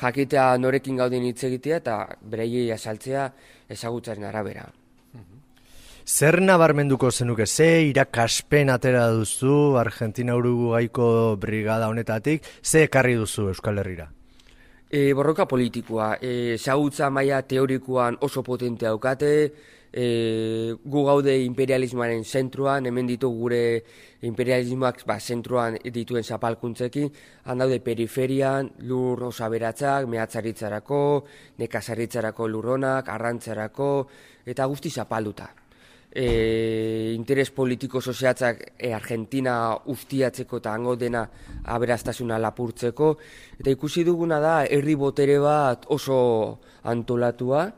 jakitea 0.00 0.48
norekin 0.58 0.98
gauden 0.98 1.28
hitz 1.28 1.44
egitea 1.46 1.78
eta 1.78 1.98
bereiei 2.32 2.72
asaltzea 2.74 3.28
ezagutzaren 3.70 4.26
arabera. 4.26 4.66
Zer 6.08 6.40
nabarmenduko 6.40 7.10
zenuke, 7.12 7.46
ze 7.46 7.84
irakaspen 7.90 8.70
atera 8.72 9.06
duzu 9.12 9.76
Argentina 9.76 10.34
Uruguaiko 10.34 11.36
brigada 11.36 11.88
honetatik, 11.92 12.42
ze 12.62 12.86
ekarri 12.88 13.14
duzu 13.14 13.50
Euskal 13.52 13.78
Herrira? 13.78 14.08
E, 14.90 15.12
borroka 15.12 15.44
politikoa, 15.44 16.16
e, 16.16 16.56
zagutza 16.56 17.10
maila 17.12 17.42
teorikoan 17.44 18.16
oso 18.24 18.40
potente 18.42 18.86
daukate, 18.86 19.32
e, 19.92 20.72
gu 20.80 21.02
gaude 21.04 21.34
imperialismoaren 21.44 22.24
zentruan, 22.24 22.88
hemen 22.88 23.06
ditu 23.06 23.28
gure 23.28 23.84
imperialismoak 24.24 25.04
ba, 25.04 25.18
zentruan 25.20 25.76
dituen 25.92 26.24
zapalkuntzekin, 26.24 27.12
han 27.44 27.60
daude 27.60 27.82
periferian, 27.84 28.72
lur 28.88 29.28
osaberatzak, 29.28 30.08
mehatzaritzarako, 30.08 31.04
nekazaritzarako 31.60 32.48
lurronak, 32.48 33.12
arrantzarako, 33.12 33.92
eta 34.48 34.64
guzti 34.72 34.88
zapalduta. 34.88 35.52
E, 36.08 37.12
interes 37.14 37.50
politiko 37.52 38.00
soziatzak 38.00 38.62
e, 38.78 38.94
Argentina 38.96 39.76
ustiatzeko 39.92 40.62
eta 40.62 40.72
hango 40.72 40.96
dena 40.96 41.26
aberastasuna 41.68 42.38
lapurtzeko, 42.40 43.10
eta 43.60 43.70
ikusi 43.70 44.06
duguna 44.08 44.40
da 44.40 44.54
herri 44.64 44.96
botere 44.96 45.36
bat 45.42 45.84
oso 45.92 46.18
antolatua, 46.88 47.68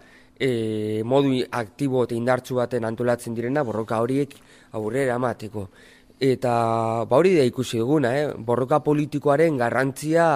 e, 0.41 1.03
modu 1.05 1.37
aktibo 1.53 2.05
eta 2.07 2.17
indartsu 2.17 2.57
baten 2.63 2.87
antolatzen 2.89 3.37
direna 3.37 3.65
borroka 3.67 4.01
horiek 4.01 4.37
aurrera 4.79 5.19
emateko. 5.21 5.69
Eta 6.21 6.53
ba 7.09 7.17
hori 7.17 7.35
da 7.37 7.45
ikusi 7.49 7.81
duguna, 7.81 8.13
eh? 8.17 8.29
borroka 8.37 8.81
politikoaren 8.85 9.57
garrantzia 9.61 10.27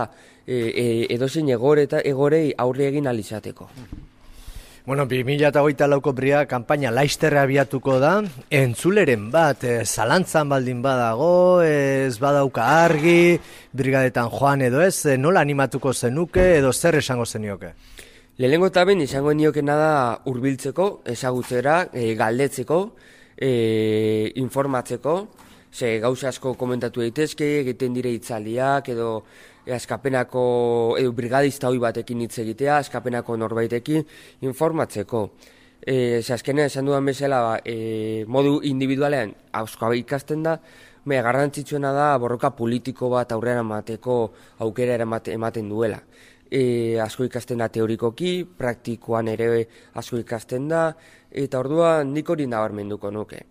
e, 0.46 0.56
e, 0.56 0.84
edozein 1.12 1.50
egore 1.52 1.84
eta 1.88 2.00
egorei 2.00 2.50
aurre 2.56 2.88
egin 2.88 3.08
alizateko. 3.08 3.68
Bueno, 4.86 5.06
2008 5.06 5.86
lauko 5.88 6.12
bria 6.12 6.42
kampaina 6.44 6.90
laizterra 6.92 7.46
abiatuko 7.46 7.94
da, 8.02 8.18
entzuleren 8.52 9.30
bat, 9.32 9.62
e, 9.64 9.78
zalantzan 9.86 10.50
baldin 10.52 10.82
badago, 10.84 11.62
ez 11.64 12.18
badauka 12.20 12.66
argi, 12.82 13.38
brigadetan 13.72 14.28
joan 14.28 14.60
edo 14.66 14.82
ez, 14.84 15.06
e, 15.08 15.14
nola 15.16 15.40
animatuko 15.40 15.94
zenuke 15.94 16.44
edo 16.58 16.74
zer 16.74 16.98
esango 17.00 17.24
zenioke? 17.24 17.72
Lehenengo 18.36 18.68
eta 18.68 18.84
ben 18.84 19.00
izango 19.00 19.32
niokena 19.32 19.78
da 19.80 19.94
hurbiltzeko, 20.28 20.90
ezagutzera, 21.16 21.78
e, 21.94 22.12
galdetzeko, 22.20 22.82
e, 23.40 24.34
informatzeko, 24.44 25.16
ze 25.72 25.96
gauza 25.98 26.28
asko 26.28 26.58
komentatu 26.60 27.00
daitezke, 27.00 27.48
egiten 27.62 27.96
dire 27.96 28.12
itzaliak, 28.12 28.92
edo 28.92 29.24
askapenako, 29.72 30.96
edo 31.00 31.12
brigadista 31.12 31.68
hoi 31.68 31.78
batekin 31.78 32.20
hitz 32.24 32.38
egitea, 32.42 32.78
askapenako 32.84 33.36
norbaitekin 33.36 34.06
informatzeko. 34.42 35.28
E, 35.84 36.22
ze 36.22 36.34
azkena 36.34 36.64
esan 36.64 36.86
dudan 36.86 37.04
bezala, 37.04 37.60
e, 37.64 38.24
modu 38.26 38.60
individualean, 38.64 39.34
hausko 39.52 39.92
ikasten 39.92 40.42
da, 40.42 40.58
Baina 41.04 41.20
garrantzitsuena 41.20 41.90
da 41.92 42.04
borroka 42.16 42.48
politiko 42.56 43.10
bat 43.12 43.32
aurrera 43.34 43.60
emateko 43.60 44.14
aukera 44.64 44.94
ematen 44.96 45.68
duela 45.68 45.98
e, 46.54 47.00
asko 47.00 47.26
ikasten 47.28 47.62
da 47.62 47.68
teorikoki, 47.72 48.44
praktikoan 48.58 49.28
ere 49.32 49.48
asko 49.98 50.20
ikasten 50.22 50.68
da, 50.70 50.86
eta 51.30 51.60
orduan 51.60 52.12
nik 52.14 52.30
hori 52.30 52.46
nabarmenduko 52.50 53.10
nuke. 53.14 53.44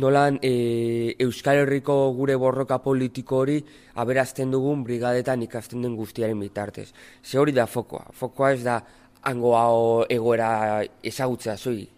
Nolan 0.00 0.38
e, 0.40 1.14
Euskal 1.20 1.60
Herriko 1.60 1.94
gure 2.16 2.36
borroka 2.40 2.78
politiko 2.80 3.42
hori 3.44 3.58
aberazten 4.00 4.50
dugun 4.54 4.84
brigadetan 4.86 5.42
ikasten 5.44 5.84
den 5.84 5.96
guztiaren 5.98 6.40
bitartez. 6.40 6.88
Ze 7.22 7.38
hori 7.38 7.52
da 7.52 7.66
fokoa. 7.68 8.06
Fokoa 8.16 8.52
ez 8.56 8.62
da 8.64 8.80
hangoa 9.28 10.06
egoera 10.08 10.82
ezagutzea 11.04 11.56
zoi. 11.56 11.88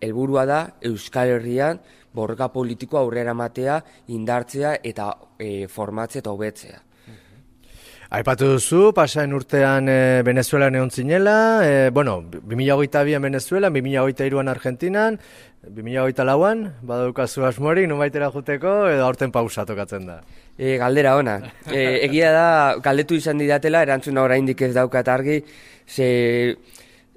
helburua 0.00 0.44
da 0.46 0.58
Euskal 0.84 1.30
Herrian 1.36 1.78
borroka 2.12 2.48
politiko 2.52 2.98
aurrera 2.98 3.34
matea, 3.34 3.78
indartzea 4.08 4.76
eta 4.84 5.12
e, 5.38 5.68
formatzea 5.68 6.20
eta 6.20 6.32
hobetzea. 6.32 6.82
Aipatu 8.16 8.52
duzu, 8.52 8.92
pasaen 8.94 9.34
urtean 9.34 9.88
e, 9.90 10.22
Venezuelan 10.22 10.76
egon 10.78 10.92
zinela, 10.94 11.36
e, 11.66 11.90
bueno, 11.90 12.20
2008an 12.22 13.24
Venezuelan, 13.24 13.74
2008an 13.74 14.50
Argentinan, 14.52 15.18
2008an, 15.74 16.62
badaukazu 16.86 17.44
asmorik, 17.48 17.88
numaitera 17.90 18.30
juteko, 18.30 18.86
edo 18.90 19.04
aurten 19.06 19.32
pausa 19.34 19.64
tokatzen 19.66 20.06
da. 20.06 20.20
E, 20.56 20.76
galdera 20.78 21.16
ona. 21.18 21.36
E, 21.66 22.04
egia 22.06 22.30
da, 22.34 22.48
galdetu 22.82 23.18
izan 23.18 23.42
didatela, 23.42 23.82
erantzuna 23.82 24.22
oraindik 24.22 24.62
ez 24.62 24.72
daukat 24.76 25.08
argi, 25.10 25.40
ze 25.86 26.08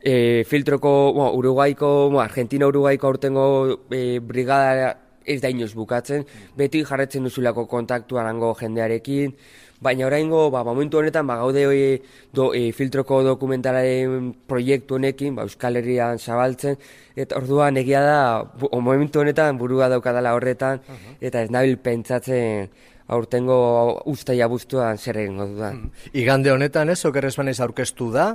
e, 0.02 0.44
filtroko, 0.50 1.14
bueno, 1.14 1.32
Uruguaiko, 1.38 2.10
bueno, 2.10 2.24
Argentina-Uruguaiko 2.26 3.08
aurtengo 3.08 3.46
e, 3.92 4.20
brigada 4.20 4.96
ez 5.30 5.40
da 5.44 5.52
inoz 5.54 5.76
bukatzen, 5.78 6.26
beti 6.58 6.82
jarretzen 6.88 7.28
duzulako 7.28 7.68
kontaktuan 7.70 8.26
ango 8.26 8.56
jendearekin, 8.58 9.36
Baina 9.82 10.06
oraingo 10.08 10.50
ba, 10.52 10.64
momentu 10.68 11.00
honetan 11.00 11.28
ba, 11.28 11.38
gaude 11.40 11.64
e, 11.72 12.02
do, 12.36 12.52
e, 12.54 12.74
filtroko 12.76 13.22
dokumentalaren 13.24 14.34
proiektu 14.48 15.00
honekin 15.00 15.38
ba, 15.38 15.46
Euskal 15.48 15.80
Herrian 15.80 16.20
zabaltzen 16.20 16.76
eta 17.16 17.40
orduan 17.40 17.80
egia 17.80 18.02
da 18.04 18.20
o, 18.44 18.82
momentu 18.84 19.24
honetan 19.24 19.58
burua 19.58 19.88
daukadala 19.88 20.36
horretan 20.36 20.84
eta 21.22 21.46
ez 21.46 21.50
nabil 21.50 21.78
pentsatzen 21.80 22.68
aurtengo 23.10 23.60
ustaia 24.06 24.48
buztuan 24.48 25.00
zer 25.00 25.18
egingo 25.24 25.48
dudan. 25.50 25.88
Igande 26.14 26.52
honetan 26.52 26.92
ez, 26.94 27.00
okerrezbanez 27.10 27.58
aurkeztu 27.64 28.12
da, 28.14 28.34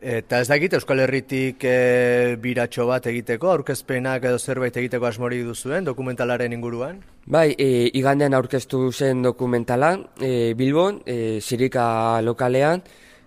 Eta 0.00 0.38
ez 0.40 0.48
dakit 0.48 0.72
Euskal 0.72 1.02
Herritik 1.04 1.60
e, 1.68 2.36
biratxo 2.40 2.86
bat 2.88 3.04
egiteko, 3.10 3.50
aurkezpenak 3.52 4.24
edo 4.24 4.38
zerbait 4.40 4.76
egiteko 4.80 5.04
asmori 5.04 5.42
duzuen 5.44 5.84
dokumentalaren 5.84 6.54
inguruan? 6.56 7.02
Bai, 7.28 7.52
e, 7.52 7.90
igandean 8.00 8.32
aurkeztu 8.32 8.86
zen 8.92 9.20
dokumentala, 9.22 9.92
e, 10.16 10.54
Bilbon, 10.56 11.02
e, 11.04 11.38
Sirika 11.44 12.22
lokalean, 12.24 12.80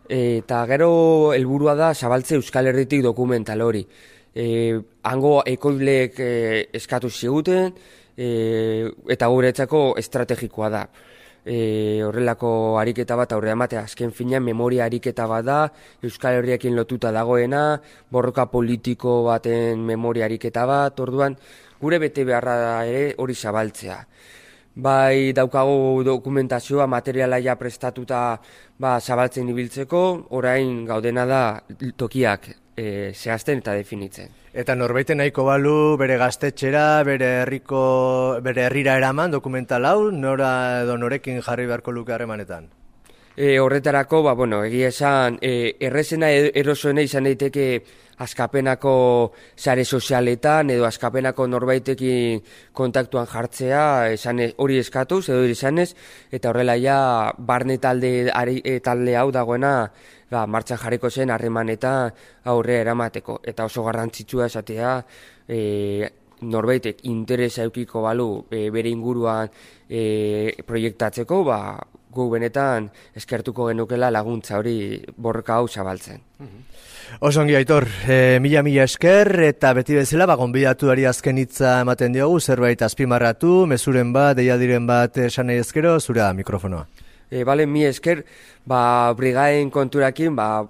e, 0.10 0.40
eta 0.40 0.64
gero 0.66 0.90
helburua 1.38 1.78
da 1.78 1.94
zabaltze 1.94 2.40
Euskal 2.42 2.72
Herritik 2.74 3.06
dokumental 3.06 3.62
hori. 3.62 3.86
E, 4.34 4.74
hango 5.06 5.44
ekoilek 5.46 6.18
e, 6.18 6.34
eskatu 6.74 7.14
ziguten, 7.14 7.70
e, 8.18 8.90
eta 9.14 9.30
guretzako 9.30 9.92
estrategikoa 10.02 10.74
da 10.74 10.88
e, 11.46 12.02
horrelako 12.04 12.80
ariketa 12.80 13.16
bat 13.20 13.34
aurre 13.36 13.52
ematea. 13.54 13.84
Azken 13.88 14.12
finean 14.12 14.44
memoria 14.44 14.86
ariketa 14.86 15.28
bat 15.28 15.46
da 15.46 15.60
Euskal 16.04 16.40
Herriakin 16.40 16.76
lotuta 16.76 17.12
dagoena 17.12 17.80
borroka 18.12 18.48
politiko 18.52 19.24
baten 19.28 19.84
memoria 19.86 20.26
ariketa 20.26 20.66
bat 20.70 21.00
orduan 21.00 21.38
gure 21.82 22.00
bete 22.00 22.26
beharra 22.26 22.58
da 22.62 22.76
ere 22.86 23.14
hori 23.18 23.36
zabaltzea. 23.36 24.00
Bai 24.76 25.34
daukagu 25.38 26.02
dokumentazioa 26.04 26.88
materiala 26.90 27.38
ja 27.38 27.54
prestatuta 27.56 28.40
ba, 28.80 29.00
zabaltzen 29.00 29.50
ibiltzeko 29.50 30.06
orain 30.34 30.86
gaudena 30.86 31.28
da 31.30 31.44
tokiak 31.98 32.50
e, 32.76 33.12
zehazten 33.14 33.62
eta 33.62 33.78
definitzen 33.78 34.43
Eta 34.54 34.76
norbaiten 34.78 35.18
nahiko 35.18 35.48
balu 35.48 35.98
bere 35.98 36.20
gaztetxera, 36.22 37.02
bere 37.08 37.30
herriko, 37.42 37.80
bere 38.46 38.68
herrira 38.68 38.94
eraman 39.00 39.34
dokumental 39.34 39.88
hau, 39.90 40.12
nora 40.14 40.84
edo 40.84 40.94
norekin 41.02 41.42
jarri 41.42 41.66
beharko 41.66 41.90
luke 41.92 42.14
harremanetan? 42.14 42.70
E, 43.34 43.58
horretarako, 43.58 44.22
ba, 44.22 44.36
bueno, 44.38 44.62
egia 44.62 44.92
esan, 44.94 45.40
e, 45.42 45.74
errezena 45.82 46.30
e, 46.30 46.52
erosoena 46.62 47.02
izan 47.02 47.26
daiteke 47.26 47.66
askapenako 48.22 48.94
sare 49.58 49.82
sozialetan 49.90 50.70
edo 50.70 50.86
askapenako 50.86 51.48
norbaitekin 51.50 52.44
kontaktuan 52.78 53.26
jartzea, 53.26 54.12
esan 54.14 54.38
hori 54.62 54.78
eskatuz 54.78 55.24
edo 55.34 55.50
izanez, 55.50 55.96
eta 56.30 56.54
horrela 56.54 56.78
ja 56.78 57.00
barne 57.40 57.80
talde, 57.82 58.30
ari, 58.30 58.62
e, 58.62 58.78
talde 58.86 59.18
hau 59.18 59.32
dagoena 59.34 59.74
ba, 60.34 60.44
martxan 60.50 60.82
jarriko 60.82 61.10
zen 61.10 61.32
harreman 61.34 61.70
eta 61.74 61.94
aurre 62.52 62.80
eramateko. 62.82 63.40
Eta 63.46 63.70
oso 63.70 63.86
garrantzitsua 63.86 64.50
esatea 64.50 64.98
e, 65.48 66.10
norbaitek 66.44 67.06
interesa 67.08 67.64
eukiko 67.68 68.04
balu 68.04 68.30
e, 68.52 68.68
bere 68.74 68.92
inguruan 68.92 69.52
e, 69.88 70.56
proiektatzeko, 70.68 71.44
ba, 71.48 71.60
gu 72.14 72.28
benetan 72.30 72.90
eskertuko 73.18 73.72
genukela 73.72 74.12
laguntza 74.14 74.60
hori 74.60 75.02
borroka 75.18 75.58
hau 75.58 75.68
zabaltzen. 75.68 76.22
Osongi 77.26 77.56
aitor, 77.58 77.88
e, 78.10 78.40
mila 78.42 78.64
mila 78.66 78.86
esker 78.88 79.30
eta 79.48 79.74
beti 79.78 79.98
bezala 79.98 80.26
ba 80.30 80.38
gonbidatu 80.40 80.90
azken 80.90 81.38
hitza 81.38 81.80
ematen 81.82 82.14
diogu 82.14 82.40
zerbait 82.40 82.82
azpimarratu, 82.82 83.66
mezuren 83.66 84.14
bat, 84.14 84.38
deia 84.38 84.58
diren 84.58 84.88
bat 84.88 85.18
esan 85.18 85.48
nahi 85.48 85.58
ezkero, 85.58 86.00
zura 86.00 86.34
mikrofonoa 86.34 86.88
e, 87.30 87.44
bale, 87.44 87.66
mi 87.66 87.86
esker, 87.86 88.24
ba, 88.66 89.14
brigaen 89.18 89.70
konturakin, 89.72 90.36
ba, 90.36 90.66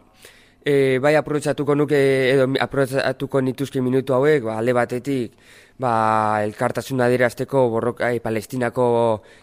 e, 0.64 1.00
bai 1.04 1.16
aprobetsatuko 1.16 1.76
nuke, 1.76 2.00
edo 2.34 2.48
aprobetsatuko 2.60 3.42
nituzke 3.42 3.82
minutu 3.82 4.16
hauek, 4.16 4.44
ba, 4.48 4.58
alde 4.62 4.74
batetik, 4.74 5.36
ba, 5.80 6.42
elkartasuna 6.44 7.10
dirazteko 7.12 7.68
borroka, 7.70 8.12
e, 8.14 8.20
palestinako 8.24 8.86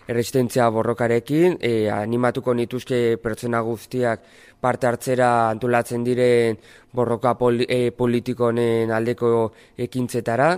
erresistentzia 0.09 0.71
borrokarekin, 0.71 1.59
e, 1.61 1.91
animatuko 1.91 2.55
nituzke 2.55 3.19
pertsona 3.23 3.61
guztiak 3.67 4.25
parte 4.61 4.87
hartzera 4.87 5.51
antolatzen 5.51 6.05
diren 6.05 6.59
borroka 6.93 7.35
poli, 7.39 7.67
e, 7.69 7.91
politikonen 7.91 8.91
aldeko 8.93 9.53
ekintzetara, 9.77 10.55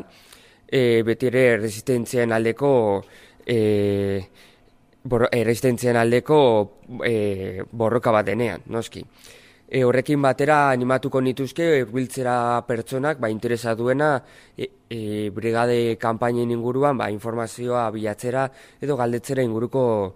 e, 0.72 1.02
beti 1.04 1.28
ere 1.28 1.44
resistentzien 1.60 2.32
aldeko 2.32 2.72
e, 3.46 4.22
bor, 5.04 5.28
aldeko 5.32 6.38
e, 7.04 7.62
borroka 7.70 8.10
bat 8.10 8.26
denean, 8.26 8.62
noski. 8.66 9.04
E, 9.72 9.84
horrekin 9.84 10.20
batera 10.20 10.70
animatuko 10.70 11.20
nituzke 11.24 11.84
biltzera 11.88 12.62
pertsonak 12.68 13.18
ba, 13.18 13.30
interesa 13.32 13.74
duena 13.74 14.22
e, 14.56 14.68
e, 14.90 15.30
brigade 15.30 15.96
kanpainen 15.96 16.50
inguruan 16.50 16.98
ba, 16.98 17.08
informazioa 17.10 17.90
bilatzera 17.90 18.50
edo 18.80 18.98
galdetzera 19.00 19.42
inguruko 19.42 20.14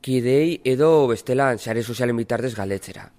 kidei 0.00 0.60
edo 0.62 1.08
bestelan 1.10 1.58
sare 1.58 1.82
sozialen 1.82 2.22
bitartez 2.22 2.54
galdetzera. 2.54 3.10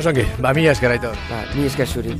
Osongi, 0.00 0.24
ba, 0.40 0.54
mi 0.56 0.64
esker 0.66 0.96
aito. 0.96 1.12
Ba, 1.28 1.44
mi 1.52 1.66
esker 1.68 1.86
zuri. 1.86 2.16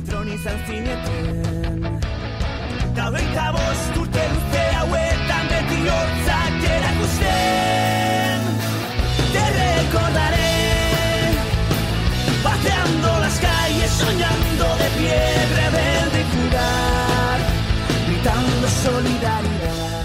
Soñando 13.97 14.65
de 14.77 14.87
pie 14.97 15.19
Rebelde 15.55 16.19
y 16.21 16.27
jugar 16.33 17.39
Gritando 18.07 18.67
solidaridad. 18.83 20.03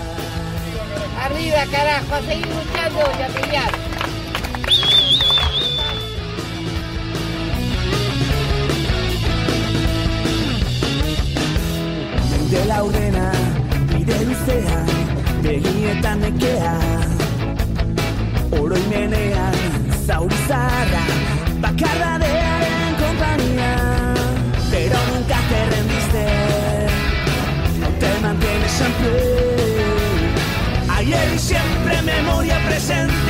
Arriba 1.24 1.64
carajo, 1.70 2.14
a 2.14 2.20
seguir 2.22 2.46
luchando 2.46 3.01
y 3.18 3.22
a 3.22 3.29
pelear 3.29 3.72
De 12.51 12.64
la 12.64 12.83
ordena, 12.83 13.33
bide 13.92 14.24
luzean 14.24 15.09
begietan 15.42 16.20
nekea 16.20 16.79
Oroimenean 18.59 19.55
zauri 20.07 20.37
zara 20.48 21.05
Bakarra 21.61 22.18
Pero 24.70 24.96
nunca 25.12 25.38
te 25.50 25.59
rendiste. 25.74 26.22
Te 28.00 28.20
mantienes 28.20 28.72
siempre 28.72 29.09
Ayer 30.88 31.35
y 31.35 31.38
siempre 31.38 32.02
memoria 32.02 32.59
presente 32.66 33.27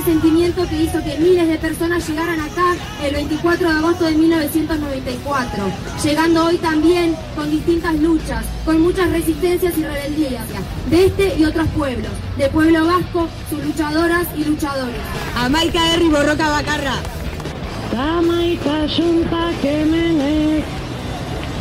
movimiento 0.00 0.66
que 0.68 0.82
hizo 0.82 1.04
que 1.04 1.18
miles 1.18 1.46
de 1.48 1.58
personas 1.58 2.08
llegaran 2.08 2.40
acá 2.40 2.74
el 3.04 3.14
24 3.14 3.68
de 3.68 3.78
agosto 3.78 4.04
de 4.04 4.12
1994, 4.12 5.64
llegando 6.02 6.46
hoy 6.46 6.56
también 6.56 7.14
con 7.36 7.50
distintas 7.50 7.94
luchas, 7.96 8.44
con 8.64 8.80
muchas 8.80 9.10
resistencias 9.10 9.76
y 9.76 9.84
rebeldías 9.84 10.46
de 10.88 11.06
este 11.06 11.34
y 11.36 11.44
otros 11.44 11.68
pueblos, 11.76 12.10
de 12.38 12.48
pueblo 12.48 12.86
vasco, 12.86 13.28
sus 13.50 13.62
luchadoras 13.62 14.26
y 14.34 14.44
luchadores. 14.44 14.96
Amaika 15.36 15.94
Herri 15.94 16.08
Borroca 16.08 16.48
Bacarra. 16.48 16.94
Amaika 17.94 18.88
Junta 18.88 19.50
Kemenek, 19.60 20.64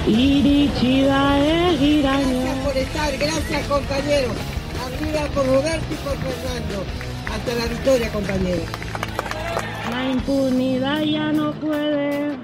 Irichida 0.08 1.38
Gracias 1.38 2.58
por 2.64 2.78
estar, 2.78 3.18
gracias 3.18 3.68
compañeros. 3.68 4.34
Arriba 4.86 5.28
por 5.34 5.46
Roberto 5.46 5.86
y 5.92 5.96
por 5.96 6.18
Fernando. 6.18 7.11
Hasta 7.34 7.56
la 7.56 7.66
victoria, 7.66 8.10
compañeros. 8.12 8.66
La 9.90 10.10
impunidad 10.10 11.02
ya 11.02 11.32
no 11.32 11.52
puede 11.54 12.38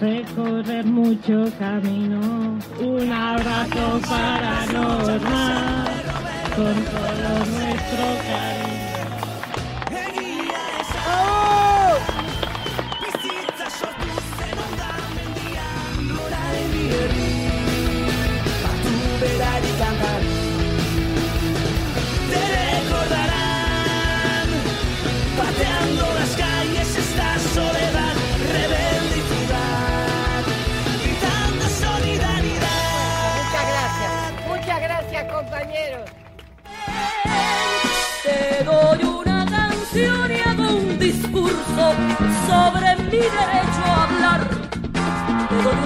recorrer 0.00 0.84
mucho 0.86 1.46
camino. 1.58 2.58
Un 2.80 3.12
abrazo 3.12 4.00
para 4.08 4.66
Norma 4.72 5.84
con 6.56 6.74
todo 6.84 7.44
nuestro 7.46 8.04
cariño. 8.26 8.59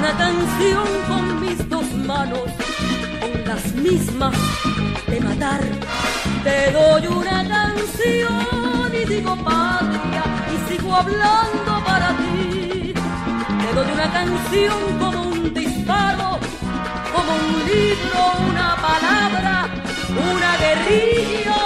Una 0.04 0.18
canción 0.18 0.86
con 1.08 1.40
mis 1.40 1.68
dos 1.70 1.90
manos, 1.94 2.42
con 3.20 3.44
las 3.46 3.74
mismas 3.74 4.36
de 5.06 5.18
matar. 5.18 5.62
Te 6.42 6.70
doy 6.72 7.06
una 7.06 7.48
canción 7.48 8.92
y 8.92 9.04
digo 9.06 9.34
patria 9.36 10.24
y 10.52 10.70
sigo 10.70 10.94
hablando 10.94 11.72
para 11.86 12.08
ti. 12.18 12.92
Te 13.62 13.74
doy 13.74 13.92
una 13.94 14.12
canción 14.12 14.78
como 14.98 15.22
un 15.22 15.54
disparo, 15.54 16.38
como 17.14 17.30
un 17.46 17.52
libro, 17.72 18.20
una 18.50 18.76
palabra, 18.76 19.70
una 20.34 20.50
guerrilla, 20.58 21.63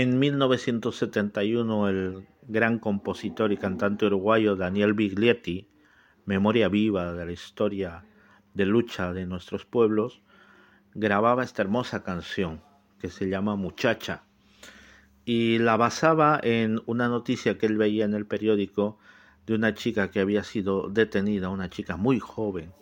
En 0.00 0.20
1971 0.20 1.88
el 1.88 2.28
gran 2.46 2.78
compositor 2.78 3.50
y 3.50 3.56
cantante 3.56 4.06
uruguayo 4.06 4.54
Daniel 4.54 4.92
Biglietti, 4.92 5.66
memoria 6.24 6.68
viva 6.68 7.12
de 7.14 7.26
la 7.26 7.32
historia 7.32 8.04
de 8.54 8.64
lucha 8.64 9.12
de 9.12 9.26
nuestros 9.26 9.64
pueblos, 9.64 10.22
grababa 10.94 11.42
esta 11.42 11.62
hermosa 11.62 12.04
canción 12.04 12.62
que 13.00 13.08
se 13.10 13.28
llama 13.28 13.56
Muchacha 13.56 14.22
y 15.24 15.58
la 15.58 15.76
basaba 15.76 16.38
en 16.44 16.80
una 16.86 17.08
noticia 17.08 17.58
que 17.58 17.66
él 17.66 17.76
veía 17.76 18.04
en 18.04 18.14
el 18.14 18.24
periódico 18.24 19.00
de 19.48 19.56
una 19.56 19.74
chica 19.74 20.12
que 20.12 20.20
había 20.20 20.44
sido 20.44 20.88
detenida, 20.88 21.48
una 21.48 21.70
chica 21.70 21.96
muy 21.96 22.20
joven, 22.20 22.72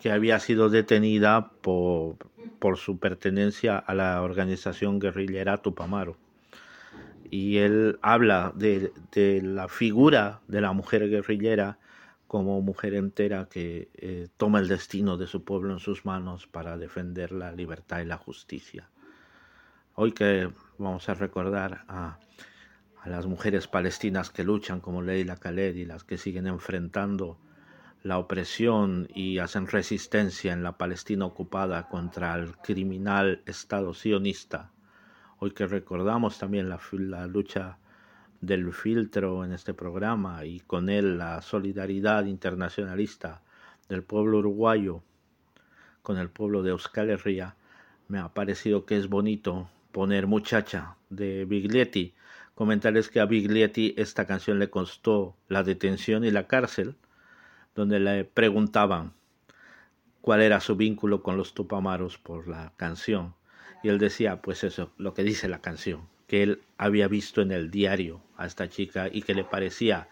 que 0.00 0.12
había 0.12 0.38
sido 0.38 0.70
detenida 0.70 1.50
por, 1.60 2.18
por 2.60 2.76
su 2.76 3.00
pertenencia 3.00 3.78
a 3.78 3.94
la 3.94 4.22
organización 4.22 5.00
guerrillera 5.00 5.60
Tupamaro. 5.60 6.21
Y 7.32 7.56
él 7.56 7.98
habla 8.02 8.52
de, 8.54 8.92
la 9.42 9.66
figura 9.66 10.42
de 10.48 10.60
la 10.60 10.74
mujer 10.74 11.08
guerrillera 11.08 11.78
como 12.26 12.60
mujer 12.60 12.92
entera 12.92 13.48
que 13.48 13.88
eh, 13.94 14.28
toma 14.36 14.58
el 14.58 14.68
destino 14.68 15.16
de 15.16 15.26
su 15.26 15.42
pueblo 15.42 15.72
en 15.72 15.78
sus 15.78 16.04
manos 16.04 16.46
para 16.46 16.76
defender 16.76 17.32
la 17.32 17.50
libertad 17.50 18.00
y 18.00 18.04
la 18.04 18.18
justicia. 18.18 18.90
Hoy 19.94 20.12
que 20.12 20.50
vamos 20.76 21.08
a 21.08 21.14
recordar 21.14 21.86
a, 21.88 22.18
a 23.00 23.08
las 23.08 23.24
mujeres 23.24 23.66
palestinas 23.66 24.28
que 24.28 24.44
luchan 24.44 24.80
como 24.80 25.00
Leila 25.00 25.36
Khaled 25.36 25.76
y 25.76 25.86
las 25.86 26.04
que 26.04 26.18
siguen 26.18 26.46
enfrentando 26.46 27.38
la 28.02 28.18
opresión 28.18 29.08
y 29.14 29.38
hacen 29.38 29.68
resistencia 29.68 30.52
en 30.52 30.62
la 30.62 30.76
Palestina 30.76 31.24
ocupada 31.24 31.88
contra 31.88 32.34
el 32.34 32.58
criminal 32.58 33.40
Estado 33.46 33.94
sionista. 33.94 34.70
Hoy 35.44 35.50
que 35.50 35.66
recordamos 35.66 36.38
también 36.38 36.68
la, 36.68 37.26
lucha 37.26 37.76
del 38.40 38.72
filtro 38.72 39.44
en 39.44 39.50
este 39.50 39.74
programa 39.74 40.44
y 40.44 40.60
con 40.60 40.88
él 40.88 41.18
la 41.18 41.42
solidaridad 41.42 42.26
internacionalista 42.26 43.42
del 43.88 44.04
pueblo 44.04 44.38
uruguayo 44.38 45.02
con 46.00 46.18
el 46.18 46.30
pueblo 46.30 46.62
de 46.62 46.70
Euskal 46.70 47.10
Herria, 47.10 47.56
me 48.06 48.20
ha 48.20 48.28
parecido 48.28 48.86
que 48.86 48.96
es 48.96 49.08
bonito 49.08 49.68
poner 49.90 50.28
muchacha 50.28 50.94
de 51.10 51.44
Biglietti. 51.44 52.14
Comentarles 52.54 53.08
que 53.08 53.18
a 53.18 53.26
Biglietti 53.26 53.96
esta 53.98 54.28
canción 54.28 54.60
le 54.60 54.70
costó 54.70 55.34
la 55.48 55.64
detención 55.64 56.24
y 56.24 56.30
la 56.30 56.46
cárcel, 56.46 56.94
donde 57.74 57.98
le 57.98 58.24
preguntaban 58.24 59.12
cuál 60.20 60.40
era 60.40 60.60
su 60.60 60.76
vínculo 60.76 61.20
con 61.20 61.36
los 61.36 61.52
tupamaros 61.52 62.16
por 62.16 62.46
la 62.46 62.74
canción. 62.76 63.34
Y 63.82 63.88
él 63.88 63.98
decía, 63.98 64.40
pues 64.42 64.64
eso, 64.64 64.92
lo 64.96 65.14
que 65.14 65.24
dice 65.24 65.48
la 65.48 65.60
canción, 65.60 66.08
que 66.26 66.42
él 66.42 66.62
había 66.78 67.08
visto 67.08 67.42
en 67.42 67.52
el 67.52 67.70
diario 67.70 68.22
a 68.36 68.46
esta 68.46 68.68
chica 68.68 69.08
y 69.10 69.22
que 69.22 69.34
le 69.34 69.44
parecía 69.44 70.08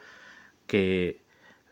que 0.66 1.22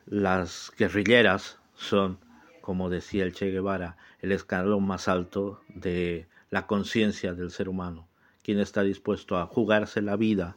las 0.06 0.72
guerrilleras 0.78 1.58
son, 1.74 2.18
como 2.60 2.88
decía 2.88 3.24
el 3.24 3.34
Che 3.34 3.50
Guevara, 3.50 3.96
el 4.20 4.32
escalón 4.32 4.86
más 4.86 5.08
alto 5.08 5.60
de 5.68 6.28
la 6.50 6.66
conciencia 6.66 7.34
del 7.34 7.50
ser 7.50 7.68
humano, 7.68 8.08
quien 8.42 8.58
está 8.58 8.82
dispuesto 8.82 9.36
a 9.36 9.46
jugarse 9.46 10.00
la 10.00 10.16
vida 10.16 10.56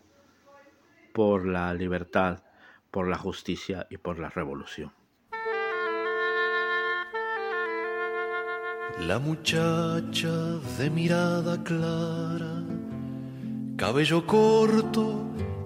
por 1.14 1.46
la 1.46 1.74
libertad, 1.74 2.44
por 2.92 3.08
la 3.08 3.18
justicia 3.18 3.88
y 3.90 3.98
por 3.98 4.20
la 4.20 4.30
revolución. 4.30 4.92
La 9.00 9.20
muchacha 9.20 10.60
de 10.78 10.90
mirada 10.90 11.64
clara, 11.64 12.64
cabello 13.76 14.26
corto, 14.28 15.24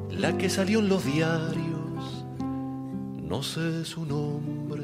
la 0.10 0.38
que 0.38 0.50
salió 0.50 0.80
en 0.80 0.90
los 0.90 1.04
diarios, 1.04 2.26
no 3.22 3.44
sé 3.44 3.84
su 3.84 4.06
nombre, 4.06 4.84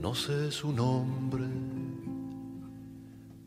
no 0.00 0.14
sé 0.14 0.52
su 0.52 0.72
nombre, 0.72 1.44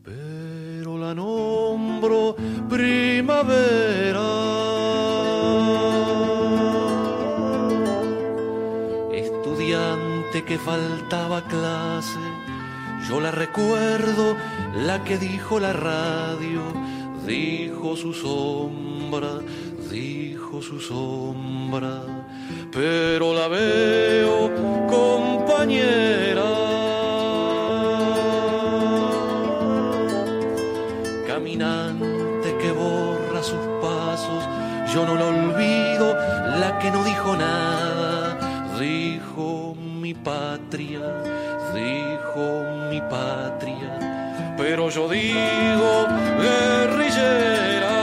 pero 0.02 0.98
la 0.98 1.14
nombro 1.14 2.36
primavera. 2.68 4.20
Estudiante 9.12 10.44
que 10.44 10.58
faltaba 10.58 11.42
clase, 11.48 12.18
yo 13.10 13.20
la 13.20 13.32
recuerdo, 13.32 14.36
la 14.86 15.02
que 15.02 15.18
dijo 15.18 15.58
la 15.58 15.72
radio, 15.72 16.62
dijo 17.26 17.96
su 17.96 18.14
sombra, 18.14 19.40
dijo 19.90 20.62
su 20.62 20.78
sombra, 20.78 22.02
pero 22.70 23.34
la 23.34 23.48
veo 23.48 24.52
compañera. 24.88 26.50
Caminante 31.26 32.56
que 32.60 32.70
borra 32.70 33.42
sus 33.42 33.64
pasos, 33.82 34.44
yo 34.94 35.04
no 35.04 35.16
la 35.16 35.26
olvido, 35.26 36.14
la 36.60 36.78
que 36.78 36.92
no 36.92 37.02
dijo 37.02 37.34
nada, 37.34 37.69
yo 44.90 45.08
digo 45.08 46.06
guerrillera. 46.40 47.96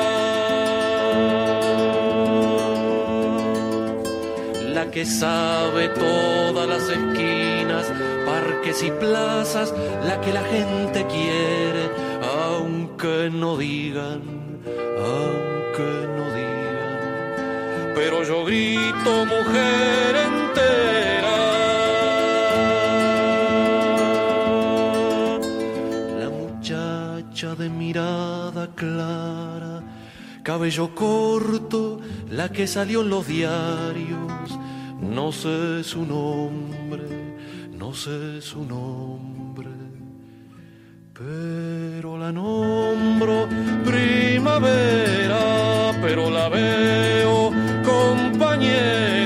La 4.74 4.90
que 4.90 5.06
sabe 5.06 5.90
todas 5.90 6.68
las 6.68 6.84
esquinas, 6.84 7.92
parques 8.26 8.84
y 8.84 8.92
plazas, 8.92 9.74
la 10.06 10.22
que 10.22 10.32
la 10.32 10.44
gente 10.44 11.06
quiere, 11.08 11.90
aunque 12.46 13.30
no 13.32 13.58
digan, 13.58 14.22
aunque 14.66 15.90
no 16.16 16.26
digan. 16.40 17.94
Pero 17.96 18.24
yo 18.24 18.46
grito 18.46 19.26
mujer 19.26 20.16
entera. 20.16 21.07
Cabello 30.48 30.96
corto, 30.96 32.00
la 32.30 32.50
que 32.50 32.68
salió 32.68 33.02
en 33.02 33.10
los 33.10 33.28
diarios, 33.28 34.58
no 35.02 35.34
sé 35.34 35.84
su 35.84 36.06
nombre, 36.06 37.36
no 37.74 37.94
sé 37.94 38.42
su 38.42 38.64
nombre, 38.64 39.68
pero 41.14 42.18
la 42.18 42.32
nombro 42.32 43.50
primavera, 43.84 45.42
pero 46.02 46.30
la 46.30 46.48
veo 46.48 47.52
compañera, 47.84 49.17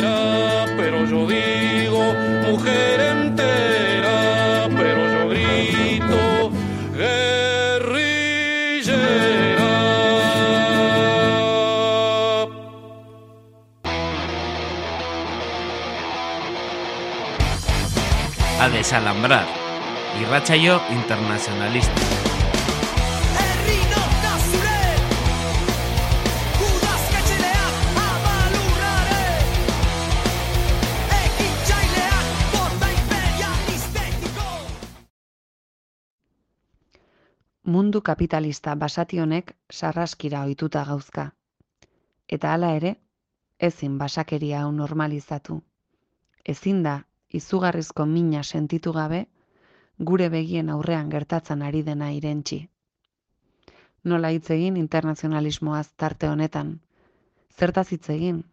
desalambrar. 18.91 19.47
Irratsaio 20.19 20.81
internacionalista. 20.89 22.01
Mundu 37.63 38.01
kapitalista 38.01 38.75
basati 38.75 39.19
honek 39.19 39.53
sarraskira 39.71 40.41
ohituta 40.41 40.83
gauzka. 40.83 41.29
Eta 42.27 42.51
hala 42.53 42.73
ere, 42.75 42.95
ezin 43.59 43.97
basakeria 43.97 44.65
hau 44.65 44.71
normalizatu. 44.71 45.61
Ezin 46.45 46.83
da 46.83 46.97
izugarrizko 47.39 48.05
mina 48.05 48.43
sentitu 48.43 48.93
gabe 48.93 49.25
gure 50.11 50.29
begien 50.29 50.69
aurrean 50.69 51.09
gertatzen 51.09 51.61
ari 51.61 51.83
dena 51.83 52.11
irentsi. 52.11 52.61
Nola 54.03 54.31
hitz 54.33 54.49
egin 54.55 54.77
internazionalismoaz 54.77 55.87
tarte 56.03 56.29
honetan? 56.29 56.79
Zertaz 57.57 57.89
hitz 57.91 58.09
egin? 58.09 58.43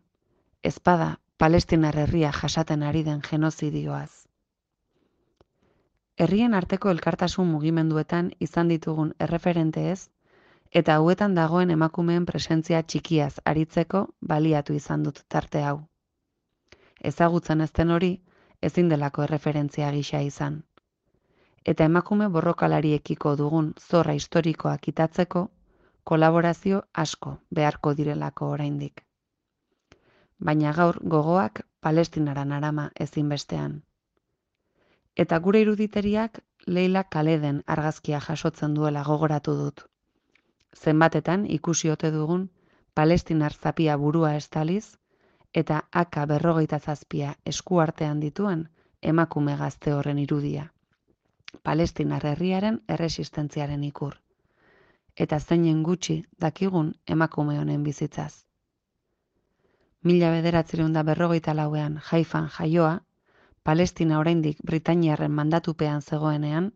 Ezpada 0.62 1.16
Palestinar 1.38 1.96
herria 1.96 2.32
jasaten 2.32 2.82
ari 2.82 3.04
den 3.06 3.20
genozidioaz. 3.22 4.10
Herrien 6.18 6.54
arteko 6.58 6.90
elkartasun 6.90 7.46
mugimenduetan 7.46 8.32
izan 8.46 8.72
ditugun 8.72 9.12
erreferenteez 9.26 10.08
eta 10.80 10.96
hauetan 10.98 11.36
dagoen 11.38 11.70
emakumeen 11.70 12.26
presentzia 12.26 12.82
txikiaz 12.82 13.38
aritzeko 13.52 14.00
baliatu 14.32 14.74
izan 14.74 15.04
dut 15.06 15.22
tarte 15.28 15.62
hau. 15.62 15.76
Ezagutzen 17.12 17.60
ezten 17.60 17.94
hori, 17.94 18.10
ezin 18.62 18.88
delako 18.88 19.22
erreferentzia 19.22 19.90
gisa 19.92 20.20
izan. 20.20 20.62
Eta 21.64 21.84
emakume 21.84 22.28
borrokalariekiko 22.34 23.34
dugun 23.36 23.72
zorra 23.90 24.14
historikoa 24.18 24.76
kitatzeko, 24.78 25.48
kolaborazio 26.04 26.82
asko 27.04 27.36
beharko 27.54 27.94
direlako 27.94 28.50
oraindik. 28.56 29.02
Baina 30.38 30.72
gaur 30.72 30.98
gogoak 31.14 31.60
palestinaran 31.80 32.52
arama 32.52 32.90
ezinbestean. 33.06 33.82
Eta 35.16 35.38
gure 35.46 35.60
iruditeriak 35.60 36.40
Leila 36.66 37.02
Kaleden 37.04 37.62
argazkia 37.66 38.20
jasotzen 38.28 38.74
duela 38.74 39.02
gogoratu 39.02 39.54
dut. 39.60 39.82
Zenbatetan 40.76 41.46
ikusi 41.58 41.90
ote 41.90 42.10
dugun 42.14 42.48
palestinar 42.94 43.52
zapia 43.52 43.96
burua 43.96 44.34
estaliz 44.36 44.96
eta 45.54 45.82
aka 45.92 46.26
berrogeita 46.26 46.78
zazpia 46.78 47.34
eskuartean 47.46 48.20
dituen 48.20 48.68
emakume 49.02 49.56
gazte 49.56 49.92
horren 49.92 50.18
irudia. 50.18 50.72
Palestinar 51.62 52.26
herriaren 52.26 52.82
erresistentziaren 52.88 53.84
ikur. 53.84 54.18
Eta 55.16 55.38
zeinen 55.40 55.82
gutxi 55.82 56.22
dakigun 56.40 56.92
emakume 57.06 57.58
honen 57.58 57.82
bizitzaz. 57.82 58.44
Mila 60.02 60.30
bederatzireun 60.30 60.92
da 60.92 61.02
berrogeita 61.02 61.54
lauean 61.54 62.00
jaifan 62.11 62.48
jaioa, 62.58 63.00
Palestina 63.64 64.18
oraindik 64.18 64.61
Britainiarren 64.64 65.32
mandatupean 65.32 66.02
zegoenean, 66.02 66.72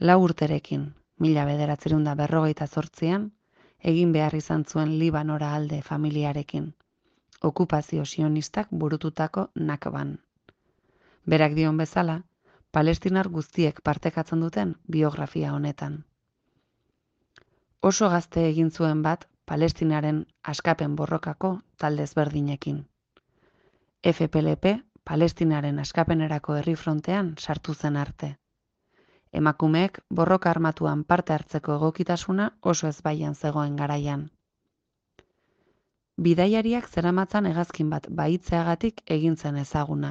lau 0.00 0.20
urterekin, 0.22 0.94
mila 1.18 1.44
bederatzireun 1.48 2.04
da 2.04 2.14
berrogeita 2.14 2.66
zortzian, 2.66 3.30
egin 3.80 4.12
behar 4.12 4.34
izan 4.34 4.64
zuen 4.64 4.98
Libanora 4.98 5.54
alde 5.54 5.80
familiarekin, 5.82 6.72
okupazio 7.48 8.04
sionistak 8.04 8.68
burututako 8.70 9.48
nakban. 9.54 10.16
Berak 11.26 11.54
dion 11.58 11.76
bezala, 11.82 12.22
palestinar 12.72 13.28
guztiek 13.28 13.80
partekatzen 13.90 14.40
duten 14.40 14.74
biografia 14.96 15.52
honetan. 15.54 16.04
Oso 17.82 18.08
gazte 18.08 18.48
egin 18.48 18.70
zuen 18.70 19.02
bat 19.02 19.28
Palestinaren 19.46 20.24
askapen 20.50 20.96
borrokako 20.96 21.48
talde 21.76 22.02
ezberdinekin. 22.08 22.78
FPLP 24.12 24.70
Palestinaren 25.04 25.78
askapenerako 25.82 26.54
herri 26.58 26.74
frontean 26.82 27.26
sartu 27.38 27.74
zen 27.74 27.96
arte. 28.02 28.30
Emakumeek 29.40 29.98
borroka 30.20 30.50
armatuan 30.50 31.02
parte 31.04 31.34
hartzeko 31.34 31.74
egokitasuna 31.74 32.46
oso 32.72 32.88
ezbaian 32.88 33.34
zegoen 33.34 33.76
garaian. 33.76 34.22
Bidaiariak 36.22 36.86
zeramatzan 36.88 37.46
hegazkin 37.50 37.88
bat 37.90 38.04
baitzeagatik 38.18 39.00
egin 39.14 39.36
zen 39.36 39.56
ezaguna. 39.56 40.10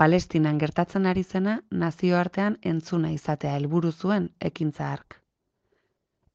Palestinan 0.00 0.58
gertatzen 0.62 1.06
ari 1.10 1.22
zena 1.22 1.56
nazioartean 1.82 2.56
entzuna 2.70 3.10
izatea 3.12 3.58
helburu 3.58 3.90
zuen 3.92 4.30
ekintza 4.40 4.86
hark. 4.92 5.18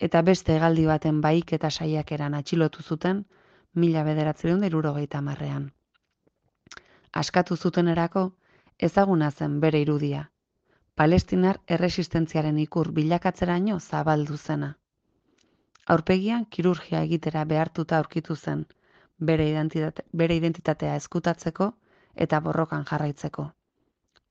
Eta 0.07 0.21
beste 0.21 0.53
hegaldi 0.53 0.85
baten 0.85 1.21
baik 1.21 1.53
eta 1.57 1.71
saiakeran 1.71 2.37
atxilotu 2.41 2.83
zuten 2.83 3.25
mila 3.73 4.03
bederatzireun 4.03 4.61
da 4.61 4.69
hirurogeita 4.69 5.17
hamarrean. 5.17 5.71
Askatu 7.11 7.57
zutenerako 7.57 8.27
ezaguna 8.77 9.31
zen 9.31 9.59
bere 9.59 9.81
irudia. 9.81 10.29
Palestinar 10.95 11.57
erresistentziaren 11.65 12.59
ikur 12.59 12.91
bilakatzeraino 12.91 13.79
zabaldu 13.79 14.37
zena. 14.37 14.75
Aurpegian 15.93 16.45
kirurgia 16.55 17.01
egitera 17.05 17.43
behartuta 17.45 17.97
aurkitu 17.97 18.35
zen 18.35 18.65
bere, 19.19 19.49
identitate, 19.49 20.03
bere 20.11 20.35
identitatea 20.35 20.95
eskutatzeko 21.01 21.67
eta 22.25 22.39
borrokan 22.41 22.85
jarraitzeko. 22.89 23.45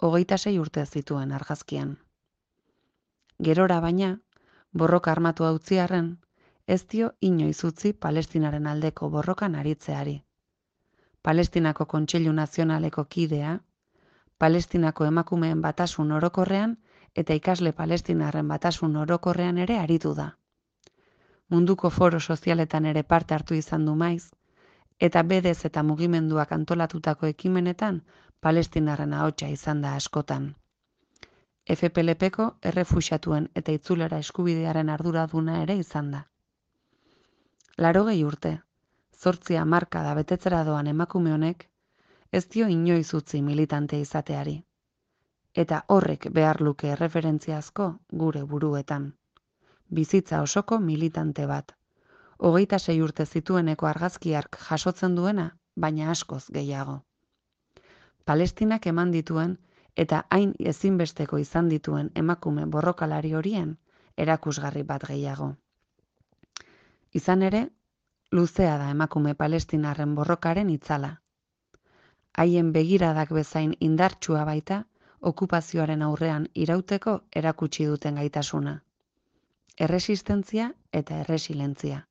Hogeita 0.02 0.38
sei 0.38 0.58
urte 0.58 0.84
zituen 0.86 1.32
argazkian. 1.32 1.96
Gerora 3.48 3.80
baina, 3.80 4.10
borroka 4.72 5.12
armatu 5.12 5.44
utziarren, 5.44 6.10
ez 6.66 6.82
dio 6.94 7.12
inoiz 7.20 7.64
utzi 7.64 7.92
Palestinaren 7.92 8.66
aldeko 8.66 9.10
borrokan 9.10 9.54
aritzeari. 9.54 10.22
Palestinako 11.22 11.86
Kontseilu 11.86 12.32
Nazionaleko 12.32 13.04
kidea, 13.04 13.58
Palestinako 14.38 15.04
emakumeen 15.04 15.60
batasun 15.62 16.12
orokorrean 16.12 16.76
eta 17.14 17.34
ikasle 17.34 17.72
palestinarren 17.72 18.48
batasun 18.48 18.96
orokorrean 18.96 19.58
ere 19.58 19.78
aritu 19.78 20.14
da. 20.14 20.32
Munduko 21.50 21.90
foro 21.90 22.20
sozialetan 22.20 22.86
ere 22.86 23.02
parte 23.02 23.34
hartu 23.34 23.54
izan 23.54 23.84
du 23.86 23.94
maiz, 23.94 24.32
eta 24.98 25.22
bedez 25.22 25.64
eta 25.68 25.82
mugimenduak 25.82 26.52
antolatutako 26.52 27.26
ekimenetan 27.26 28.02
palestinarren 28.40 29.12
ahotsa 29.12 29.48
izan 29.48 29.82
da 29.82 29.94
askotan. 30.00 30.54
FPLPko 31.74 32.46
errefuxatuen 32.70 33.48
eta 33.60 33.72
itzulera 33.72 34.18
eskubidearen 34.24 34.90
arduraduna 34.94 35.62
ere 35.62 35.76
izan 35.80 36.10
da. 36.14 36.22
Larogei 37.78 38.22
urte, 38.24 38.58
zortzia 39.22 39.64
marka 39.64 40.02
da 40.02 40.14
betetzera 40.14 40.62
doan 40.64 40.86
emakume 40.92 41.32
honek, 41.32 41.68
ez 42.32 42.44
dio 42.54 42.68
inoiz 42.68 43.14
utzi 43.14 43.40
militante 43.42 44.00
izateari. 44.00 44.56
Eta 45.64 45.84
horrek 45.88 46.28
behar 46.38 46.60
luke 46.60 46.88
erreferentziazko 46.96 47.88
gure 48.24 48.42
buruetan. 48.52 49.12
Bizitza 49.94 50.40
osoko 50.42 50.78
militante 50.84 51.46
bat. 51.46 51.72
Hogeita 52.38 52.78
sei 52.78 53.00
urte 53.02 53.26
zitueneko 53.26 53.86
argazkiark 53.86 54.56
jasotzen 54.68 55.14
duena, 55.18 55.44
baina 55.76 56.10
askoz 56.10 56.42
gehiago. 56.56 56.96
Palestinak 58.24 58.86
eman 58.92 59.12
dituen 59.14 59.56
eta 60.04 60.22
hain 60.36 60.54
ezinbesteko 60.72 61.38
izan 61.38 61.68
dituen 61.72 62.10
emakume 62.22 62.64
borrokalari 62.76 63.34
horien 63.40 63.76
erakusgarri 64.24 64.82
bat 64.88 65.06
gehiago. 65.10 65.48
Izan 67.20 67.42
ere, 67.48 67.60
luzea 68.32 68.78
da 68.78 68.88
emakume 68.90 69.34
palestinarren 69.34 70.14
borrokaren 70.14 70.70
itzala. 70.74 71.12
Haien 72.42 72.72
begiradak 72.72 73.30
bezain 73.36 73.76
indartsua 73.88 74.44
baita, 74.48 74.80
okupazioaren 75.20 76.02
aurrean 76.02 76.48
irauteko 76.66 77.14
erakutsi 77.42 77.86
duten 77.92 78.18
gaitasuna. 78.22 78.74
Erresistentzia 79.76 80.68
eta 80.92 81.16
erresilentzia. 81.20 82.04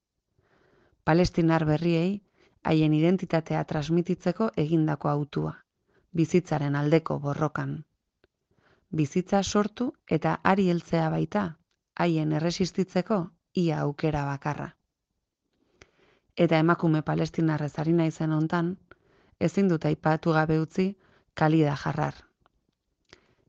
Palestinar 1.08 1.64
berriei 1.66 2.22
haien 2.64 2.94
identitatea 2.94 3.62
transmititzeko 3.64 4.50
egindako 4.64 5.10
autua, 5.10 5.54
bizitzaren 6.12 6.76
aldeko 6.76 7.20
borrokan. 7.20 7.86
Bizitza 8.92 9.42
sortu 9.44 9.88
eta 10.18 10.34
ari 10.44 10.68
heltzea 10.74 11.06
baita, 11.10 11.44
haien 11.96 12.34
erresistitzeko 12.34 13.22
ia 13.64 13.80
aukera 13.86 14.26
bakarra. 14.26 14.68
Eta 16.36 16.60
emakume 16.60 17.02
palestinarrez 17.02 17.72
ari 17.80 17.94
naizen 17.94 18.32
hontan, 18.32 18.76
ezin 19.40 19.72
dut 19.72 19.86
aipatu 19.86 20.36
gabe 20.36 20.60
utzi 20.60 20.98
Kalida 21.34 21.78
Jarrar. 21.78 22.14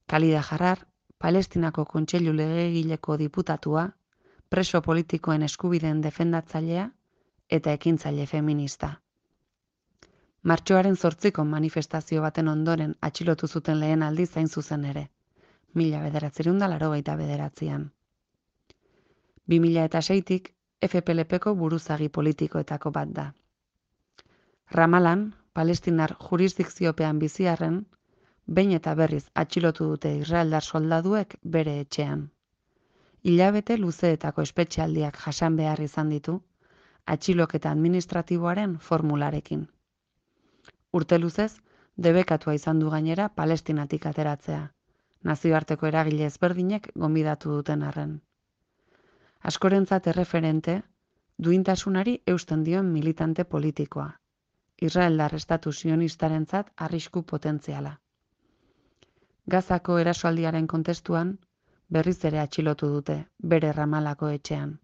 Kalida 0.07 0.43
Jarrar, 0.43 0.87
Palestinako 1.19 1.85
Kontseilu 1.85 2.33
Legegileko 2.33 3.17
diputatua, 3.17 3.89
preso 4.55 4.79
politikoen 4.87 5.43
eskubideen 5.43 6.01
defendatzailea 6.03 6.83
eta 7.57 7.73
ekintzaile 7.77 8.25
feminista. 8.33 8.91
Martxoaren 10.51 10.97
zortziko 10.97 11.45
manifestazio 11.53 12.21
baten 12.23 12.51
ondoren 12.53 12.93
atxilotu 13.09 13.49
zuten 13.49 13.81
lehen 13.81 14.05
aldiz 14.09 14.29
zain 14.31 14.47
zuzen 14.49 14.85
ere, 14.91 15.03
mila 15.81 16.03
bederatzerun 16.05 16.63
da 16.63 16.69
laro 16.71 16.91
gaita 16.93 17.17
bederatzean. 17.23 17.89
2006tik 19.55 20.53
FPLPko 20.91 21.55
buruzagi 21.65 22.09
politikoetako 22.19 22.95
bat 22.99 23.11
da. 23.17 23.27
Ramalan, 24.79 25.25
palestinar 25.53 26.15
jurisdikziopean 26.29 27.19
biziarren, 27.25 27.83
behin 28.47 28.79
eta 28.79 28.95
berriz 29.03 29.25
atxilotu 29.45 29.91
dute 29.97 30.15
Israeldar 30.21 30.63
soldaduek 30.63 31.37
bere 31.59 31.81
etxean. 31.81 32.29
Hilabete 33.25 33.79
luzeetako 33.81 34.43
espetxealdiak 34.45 35.19
jasan 35.27 35.55
behar 35.57 35.81
izan 35.81 36.11
ditu, 36.13 36.33
atxiloketa 37.13 37.71
administratiboaren 37.71 38.75
formularekin. 38.89 39.63
Urte 40.99 41.19
luzez, 41.19 41.53
debekatua 42.07 42.55
izan 42.59 42.83
du 42.83 42.91
gainera 42.95 43.29
palestinatik 43.41 44.05
ateratzea, 44.11 44.61
nazioarteko 45.31 45.89
eragile 45.93 46.29
ezberdinek 46.33 46.91
gonbidatu 47.05 47.55
duten 47.55 47.87
arren. 47.93 48.13
Askorentzat 49.53 50.11
erreferente, 50.13 50.77
duintasunari 51.49 52.19
eusten 52.35 52.69
dion 52.69 52.93
militante 52.93 53.49
politikoa, 53.57 54.07
Israeldar 54.91 55.35
estatu 55.41 55.73
sionistarentzat 55.73 56.71
arrisku 56.89 57.23
potentziala. 57.33 57.97
Gazako 59.57 59.99
erasoaldiaren 60.05 60.67
kontestuan, 60.67 61.35
berriz 61.89 62.25
ere 62.25 62.41
atxilotu 62.41 62.89
dute, 62.89 63.17
bere 63.39 63.73
ramalako 63.73 64.29
etxean. 64.29 64.79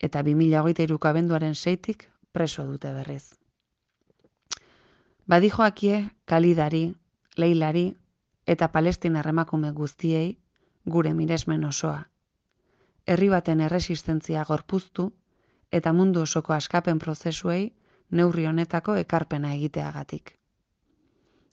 Eta 0.00 0.22
2008ko 0.22 1.08
abenduaren 1.08 1.54
seitik 1.54 2.08
preso 2.32 2.64
dute 2.66 2.92
berriz. 2.92 3.34
Badijoakie, 5.26 6.10
kalidari, 6.26 6.94
leilari 7.36 7.86
eta 8.46 8.68
palestinar 8.68 9.26
emakume 9.26 9.70
guztiei 9.72 10.36
gure 10.84 11.14
miresmen 11.14 11.64
osoa. 11.64 12.02
Herri 13.06 13.28
baten 13.28 13.60
erresistentzia 13.60 14.44
gorpuztu 14.44 15.12
eta 15.70 15.92
mundu 15.92 16.20
osoko 16.20 16.52
askapen 16.52 16.98
prozesuei 16.98 17.72
neurri 18.10 18.46
honetako 18.46 18.96
ekarpena 19.00 19.54
egiteagatik. 19.54 20.34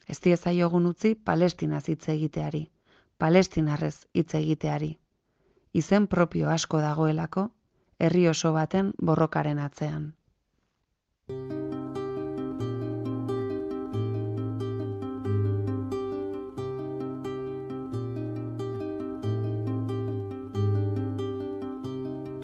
Ez 0.08 0.20
diezaiogun 0.20 0.86
utzi 0.86 1.16
Palestinaz 1.16 1.88
hitz 1.90 2.10
egiteari, 2.10 2.66
Palestinarrez 3.21 4.07
hitz 4.15 4.35
egiteari. 4.35 4.99
Izen 5.73 6.07
propio 6.07 6.51
asko 6.51 6.81
dagoelako 6.81 7.49
herri 7.99 8.29
oso 8.29 8.53
baten 8.53 8.93
borrokaren 9.03 9.59
atzean. 9.59 10.13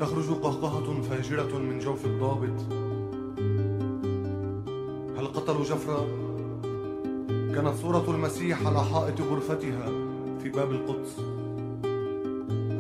تخرج 0.03 0.31
قهقهة 0.43 1.03
فاجرة 1.03 1.59
من 1.59 1.79
جوف 1.79 2.07
الضابط 2.07 2.59
هل 5.19 5.27
قتلوا 5.27 5.65
جفرة؟ 5.65 6.07
كانت 7.55 7.75
صورة 7.83 8.11
المسيح 8.11 8.67
على 8.67 8.85
حائط 8.85 9.21
غرفتها 9.21 9.87
في 9.87 9.96
باب 10.58 10.72
القدس 10.72 11.20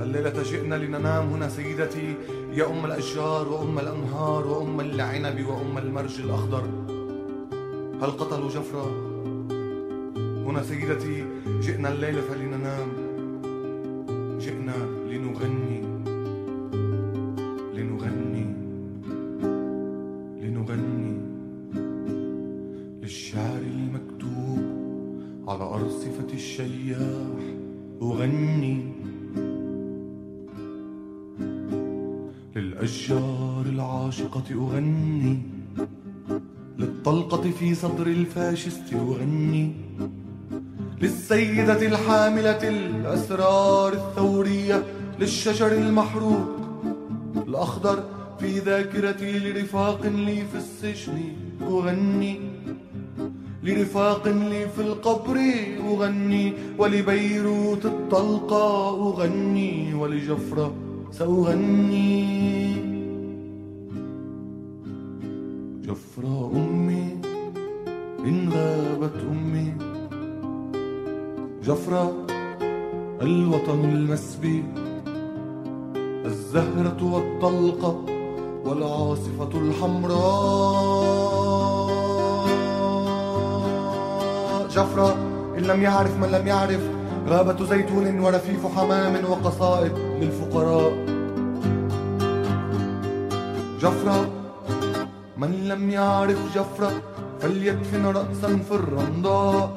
الليلة 0.04 0.44
جئنا 0.44 0.76
لننام 0.76 1.30
هنا 1.30 1.50
سيدتي 1.50 2.16
يا 2.54 2.66
أم 2.68 2.86
الأشجار 2.86 3.48
وأم 3.48 3.80
الأنهار 3.80 4.48
وأم 4.48 4.80
العنب 4.80 5.46
وأم 5.48 5.78
المرج 5.78 6.22
الأخضر 6.22 6.64
هل 8.02 8.12
قتلوا 8.12 8.50
جفرة؟ 8.50 8.86
هنا 10.48 10.64
سيدتي 10.64 11.26
جئنا 11.62 11.90
الليلة 11.90 12.34
لننام 12.36 12.47
للطلقة 37.98 38.04
في 38.04 38.04
صدر 38.04 38.08
الفاشست 38.08 38.94
أغني 38.94 39.72
للسيدة 41.02 41.88
الحاملة 41.88 42.70
الأسرار 42.70 43.94
الثورية 43.94 44.84
للشجر 45.20 45.72
المحروق 45.72 46.48
الأخضر 47.48 48.04
في 48.40 48.60
ذاكرتي 48.60 49.40
لرفاق 49.40 50.06
لي 50.06 50.46
في 50.46 50.58
السجن 50.58 51.18
أغني 51.62 52.40
لرفاق 53.64 54.28
لي 54.28 54.68
في 54.70 54.82
القبر 54.82 55.38
أغني 55.88 56.54
ولبيروت 56.78 57.86
الطلقة 57.86 58.90
أغني 58.90 59.94
ولجفرة 59.94 60.76
سأغني. 61.12 62.38
جفرة 65.88 66.52
أمي 66.56 66.67
إن 68.28 68.50
غابت 68.50 69.16
أمي 69.32 69.74
جفرة 71.64 72.14
الوطن 73.22 73.86
المسبي 73.86 74.64
الزهرة 76.26 76.98
والطلقة 77.14 78.06
والعاصفة 78.66 79.50
الحمراء. 79.60 81.08
جفرة 84.70 85.16
إن 85.58 85.64
لم 85.64 85.82
يعرف 85.82 86.18
من 86.18 86.32
لم 86.32 86.48
يعرف 86.48 86.82
غابة 87.28 87.66
زيتون 87.66 88.20
ورفيف 88.20 88.78
حمام 88.78 89.26
وقصائد 89.32 89.92
للفقراء. 90.22 90.92
جفرة 93.82 94.30
من 95.38 95.52
لم 95.68 95.90
يعرف 95.90 96.56
جفرة 96.56 96.92
فليدفن 97.40 98.06
رأسا 98.06 98.60
في 98.70 98.72
الرمضاء 98.72 99.70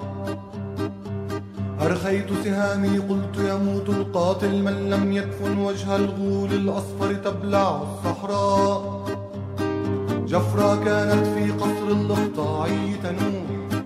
أرخيت 1.82 2.26
سهامي 2.44 2.98
قلت 2.98 3.36
يموت 3.38 3.88
القاتل 3.88 4.62
من 4.62 4.90
لم 4.90 5.12
يدفن 5.12 5.58
وجه 5.58 5.96
الغول 5.96 6.52
الأصفر 6.52 7.14
تبلع 7.14 7.82
الصحراء 7.82 9.00
جفرة 10.30 10.84
كانت 10.84 11.26
في 11.26 11.50
قصر 11.52 11.88
الإقطاعي 11.88 12.94
تنوح. 13.02 13.82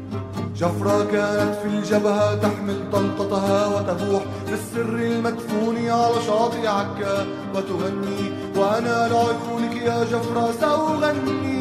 جفرة 0.57 1.05
كانت 1.05 1.55
في 1.55 1.69
الجبهة 1.69 2.35
تحمل 2.35 2.91
طلقتها 2.93 3.67
وتبوح. 3.67 4.23
بالسر 4.51 4.95
المدفون 4.97 5.77
على 5.77 6.15
شاطئ 6.27 6.67
عكا 6.67 7.27
وتغني. 7.55 8.23
وأنا 8.57 9.09
لعيونك 9.09 9.77
يا 9.77 10.05
جفرة 10.05 10.53
سأغني. 10.61 11.54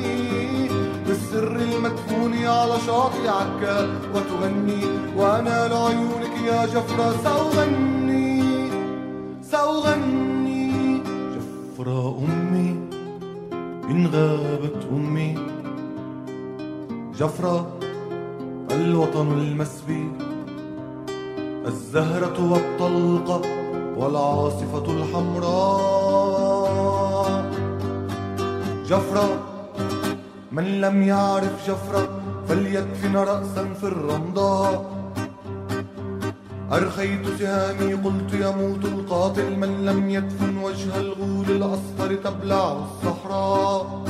بالسر 1.14 1.56
المدفون 1.56 2.34
على 2.34 2.80
شاطئ 2.88 3.28
عكا 3.28 3.88
وتغني 4.16 4.84
وأنا 5.18 5.68
لعيونك 5.68 6.36
يا 6.48 6.66
جفرة 6.66 7.16
سأغني 7.24 8.44
سأغني. 9.42 11.04
جفرة 11.36 12.18
أمي 12.18 12.70
إن 13.92 14.08
غابت 14.08 14.88
أمي. 14.92 15.38
جفرة 17.20 17.58
الوطن 18.72 19.28
المسبي. 19.32 20.12
الزهرة 21.66 22.52
والطلقة 22.52 23.42
والعاصفة 23.98 24.86
الحمراء. 24.86 25.94
جفرة 28.86 29.53
من 30.54 30.82
لم 30.82 31.04
يعرف 31.04 31.68
جفرة 31.68 32.10
فليدفن 32.48 33.16
رأسا 33.16 33.74
في 33.74 33.84
الرمضاء 33.84 34.86
أرخيت 36.72 37.20
سهامي 37.40 37.94
قلت 37.94 38.34
يموت 38.34 38.86
القاتل. 38.86 39.58
من 39.58 39.86
لم 39.86 40.10
يدفن 40.10 40.58
وجه 40.64 40.98
الغول 40.98 41.46
الأصفر 41.50 42.16
تبلع 42.16 42.78
الصحراء. 42.86 44.04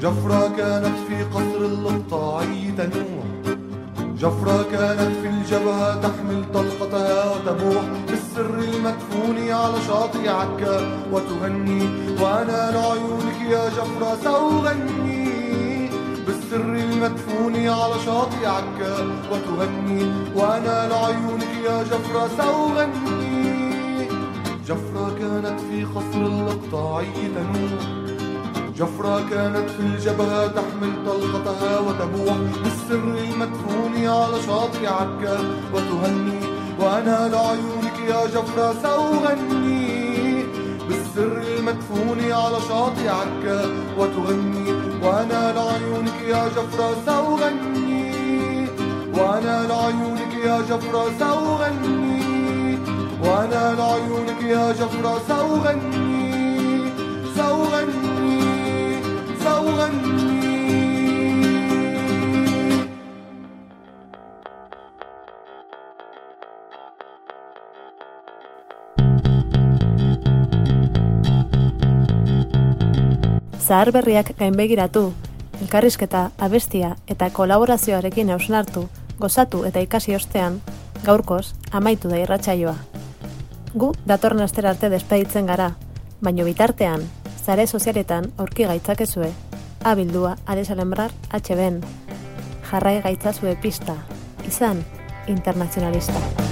جفرة 0.00 0.56
كانت 0.56 0.96
في 1.08 1.24
قصر 1.24 1.60
الإقطاعي 1.60 2.72
تنوح 2.78 3.26
جفرة 4.18 4.62
كانت 4.72 5.12
في 5.22 5.28
الجبهة 5.28 6.00
تحمل 6.00 6.44
طلقتها 6.54 7.24
وتبوح. 7.32 7.84
بالسر 8.08 8.58
المدفون 8.58 9.50
على 9.50 9.74
شاطئ 9.88 10.28
عكا. 10.28 10.76
وتغني 11.12 11.82
وأنا 12.20 12.70
لعيونك 12.70 13.40
يا 13.50 13.68
جفرة 13.68 14.16
سأغني. 14.24 15.05
بالسر 16.56 16.76
المدفون 16.76 17.56
على 17.56 17.94
شاطئ 18.04 18.46
عكا 18.46 18.94
وتغني 19.32 20.12
وأنا 20.36 20.88
لعيونك 20.88 21.52
يا 21.64 21.82
جفرة 21.82 22.30
سأغني. 22.36 24.08
جفرة 24.66 25.14
كانت 25.18 25.60
في 25.60 25.84
قصر 25.84 26.20
الإقطاعي 26.26 27.06
تنوح. 27.34 27.82
جفرة 28.76 29.24
كانت 29.30 29.70
في 29.70 29.80
الجبهة 29.80 30.46
تحمل 30.46 30.92
طلقتها 31.06 31.78
وتبوح. 31.80 32.36
بالسر 32.62 33.18
المدفون 33.18 34.06
على 34.06 34.42
شاطئ 34.46 34.86
عكا 34.86 35.38
وتهني 35.74 36.40
وأنا 36.80 37.28
لعيونك 37.28 37.98
يا 38.08 38.26
جفرة 38.26 38.74
سأغني. 38.82 40.44
بالسر 40.88 41.42
المدفون 41.58 42.18
على 42.20 42.56
شاطئ 42.68 43.08
عكا 43.08 43.66
وتغني 43.98 44.65
وأنا 45.02 45.52
لعيونك 45.52 46.18
يا 46.28 46.48
جفرة 46.48 47.20
وغني 47.20 48.12
وأنا 49.18 49.66
لعيونك 49.68 50.34
يا 50.44 50.58
جفرة 50.60 51.20
وغني 51.42 52.78
وأنا 53.24 53.74
لعيونك 53.78 54.42
يا 54.42 54.72
جفرة 54.72 55.44
وغني 55.52 56.92
سوغني 57.36 59.00
سوغني 59.44 60.45
Zahar 73.66 73.90
berriak 73.90 74.28
gainbegiratu, 74.38 75.08
elkarrizketa, 75.60 76.28
abestia 76.38 76.92
eta 77.10 77.26
kolaborazioarekin 77.34 78.30
hausnartu, 78.30 78.84
gozatu 79.18 79.64
eta 79.66 79.82
ikasi 79.82 80.14
ostean, 80.14 80.60
gaurkoz, 81.02 81.56
amaitu 81.72 82.06
da 82.06 82.20
irratsaioa. 82.22 82.76
Gu 83.74 83.90
datorren 84.06 84.46
astera 84.46 84.70
arte 84.70 84.86
despeditzen 84.94 85.50
gara, 85.50 85.72
baino 86.22 86.46
bitartean, 86.46 87.02
zare 87.42 87.66
sozialetan 87.66 88.30
aurki 88.38 88.70
gaitzakezue, 88.70 89.32
abildua 89.82 90.36
adesalembrar 90.46 91.10
HBN. 91.34 91.82
Jarrai 92.70 93.00
gaitzazue 93.02 93.58
pista, 93.62 93.98
izan 94.46 94.84
internazionalista. 95.26 96.45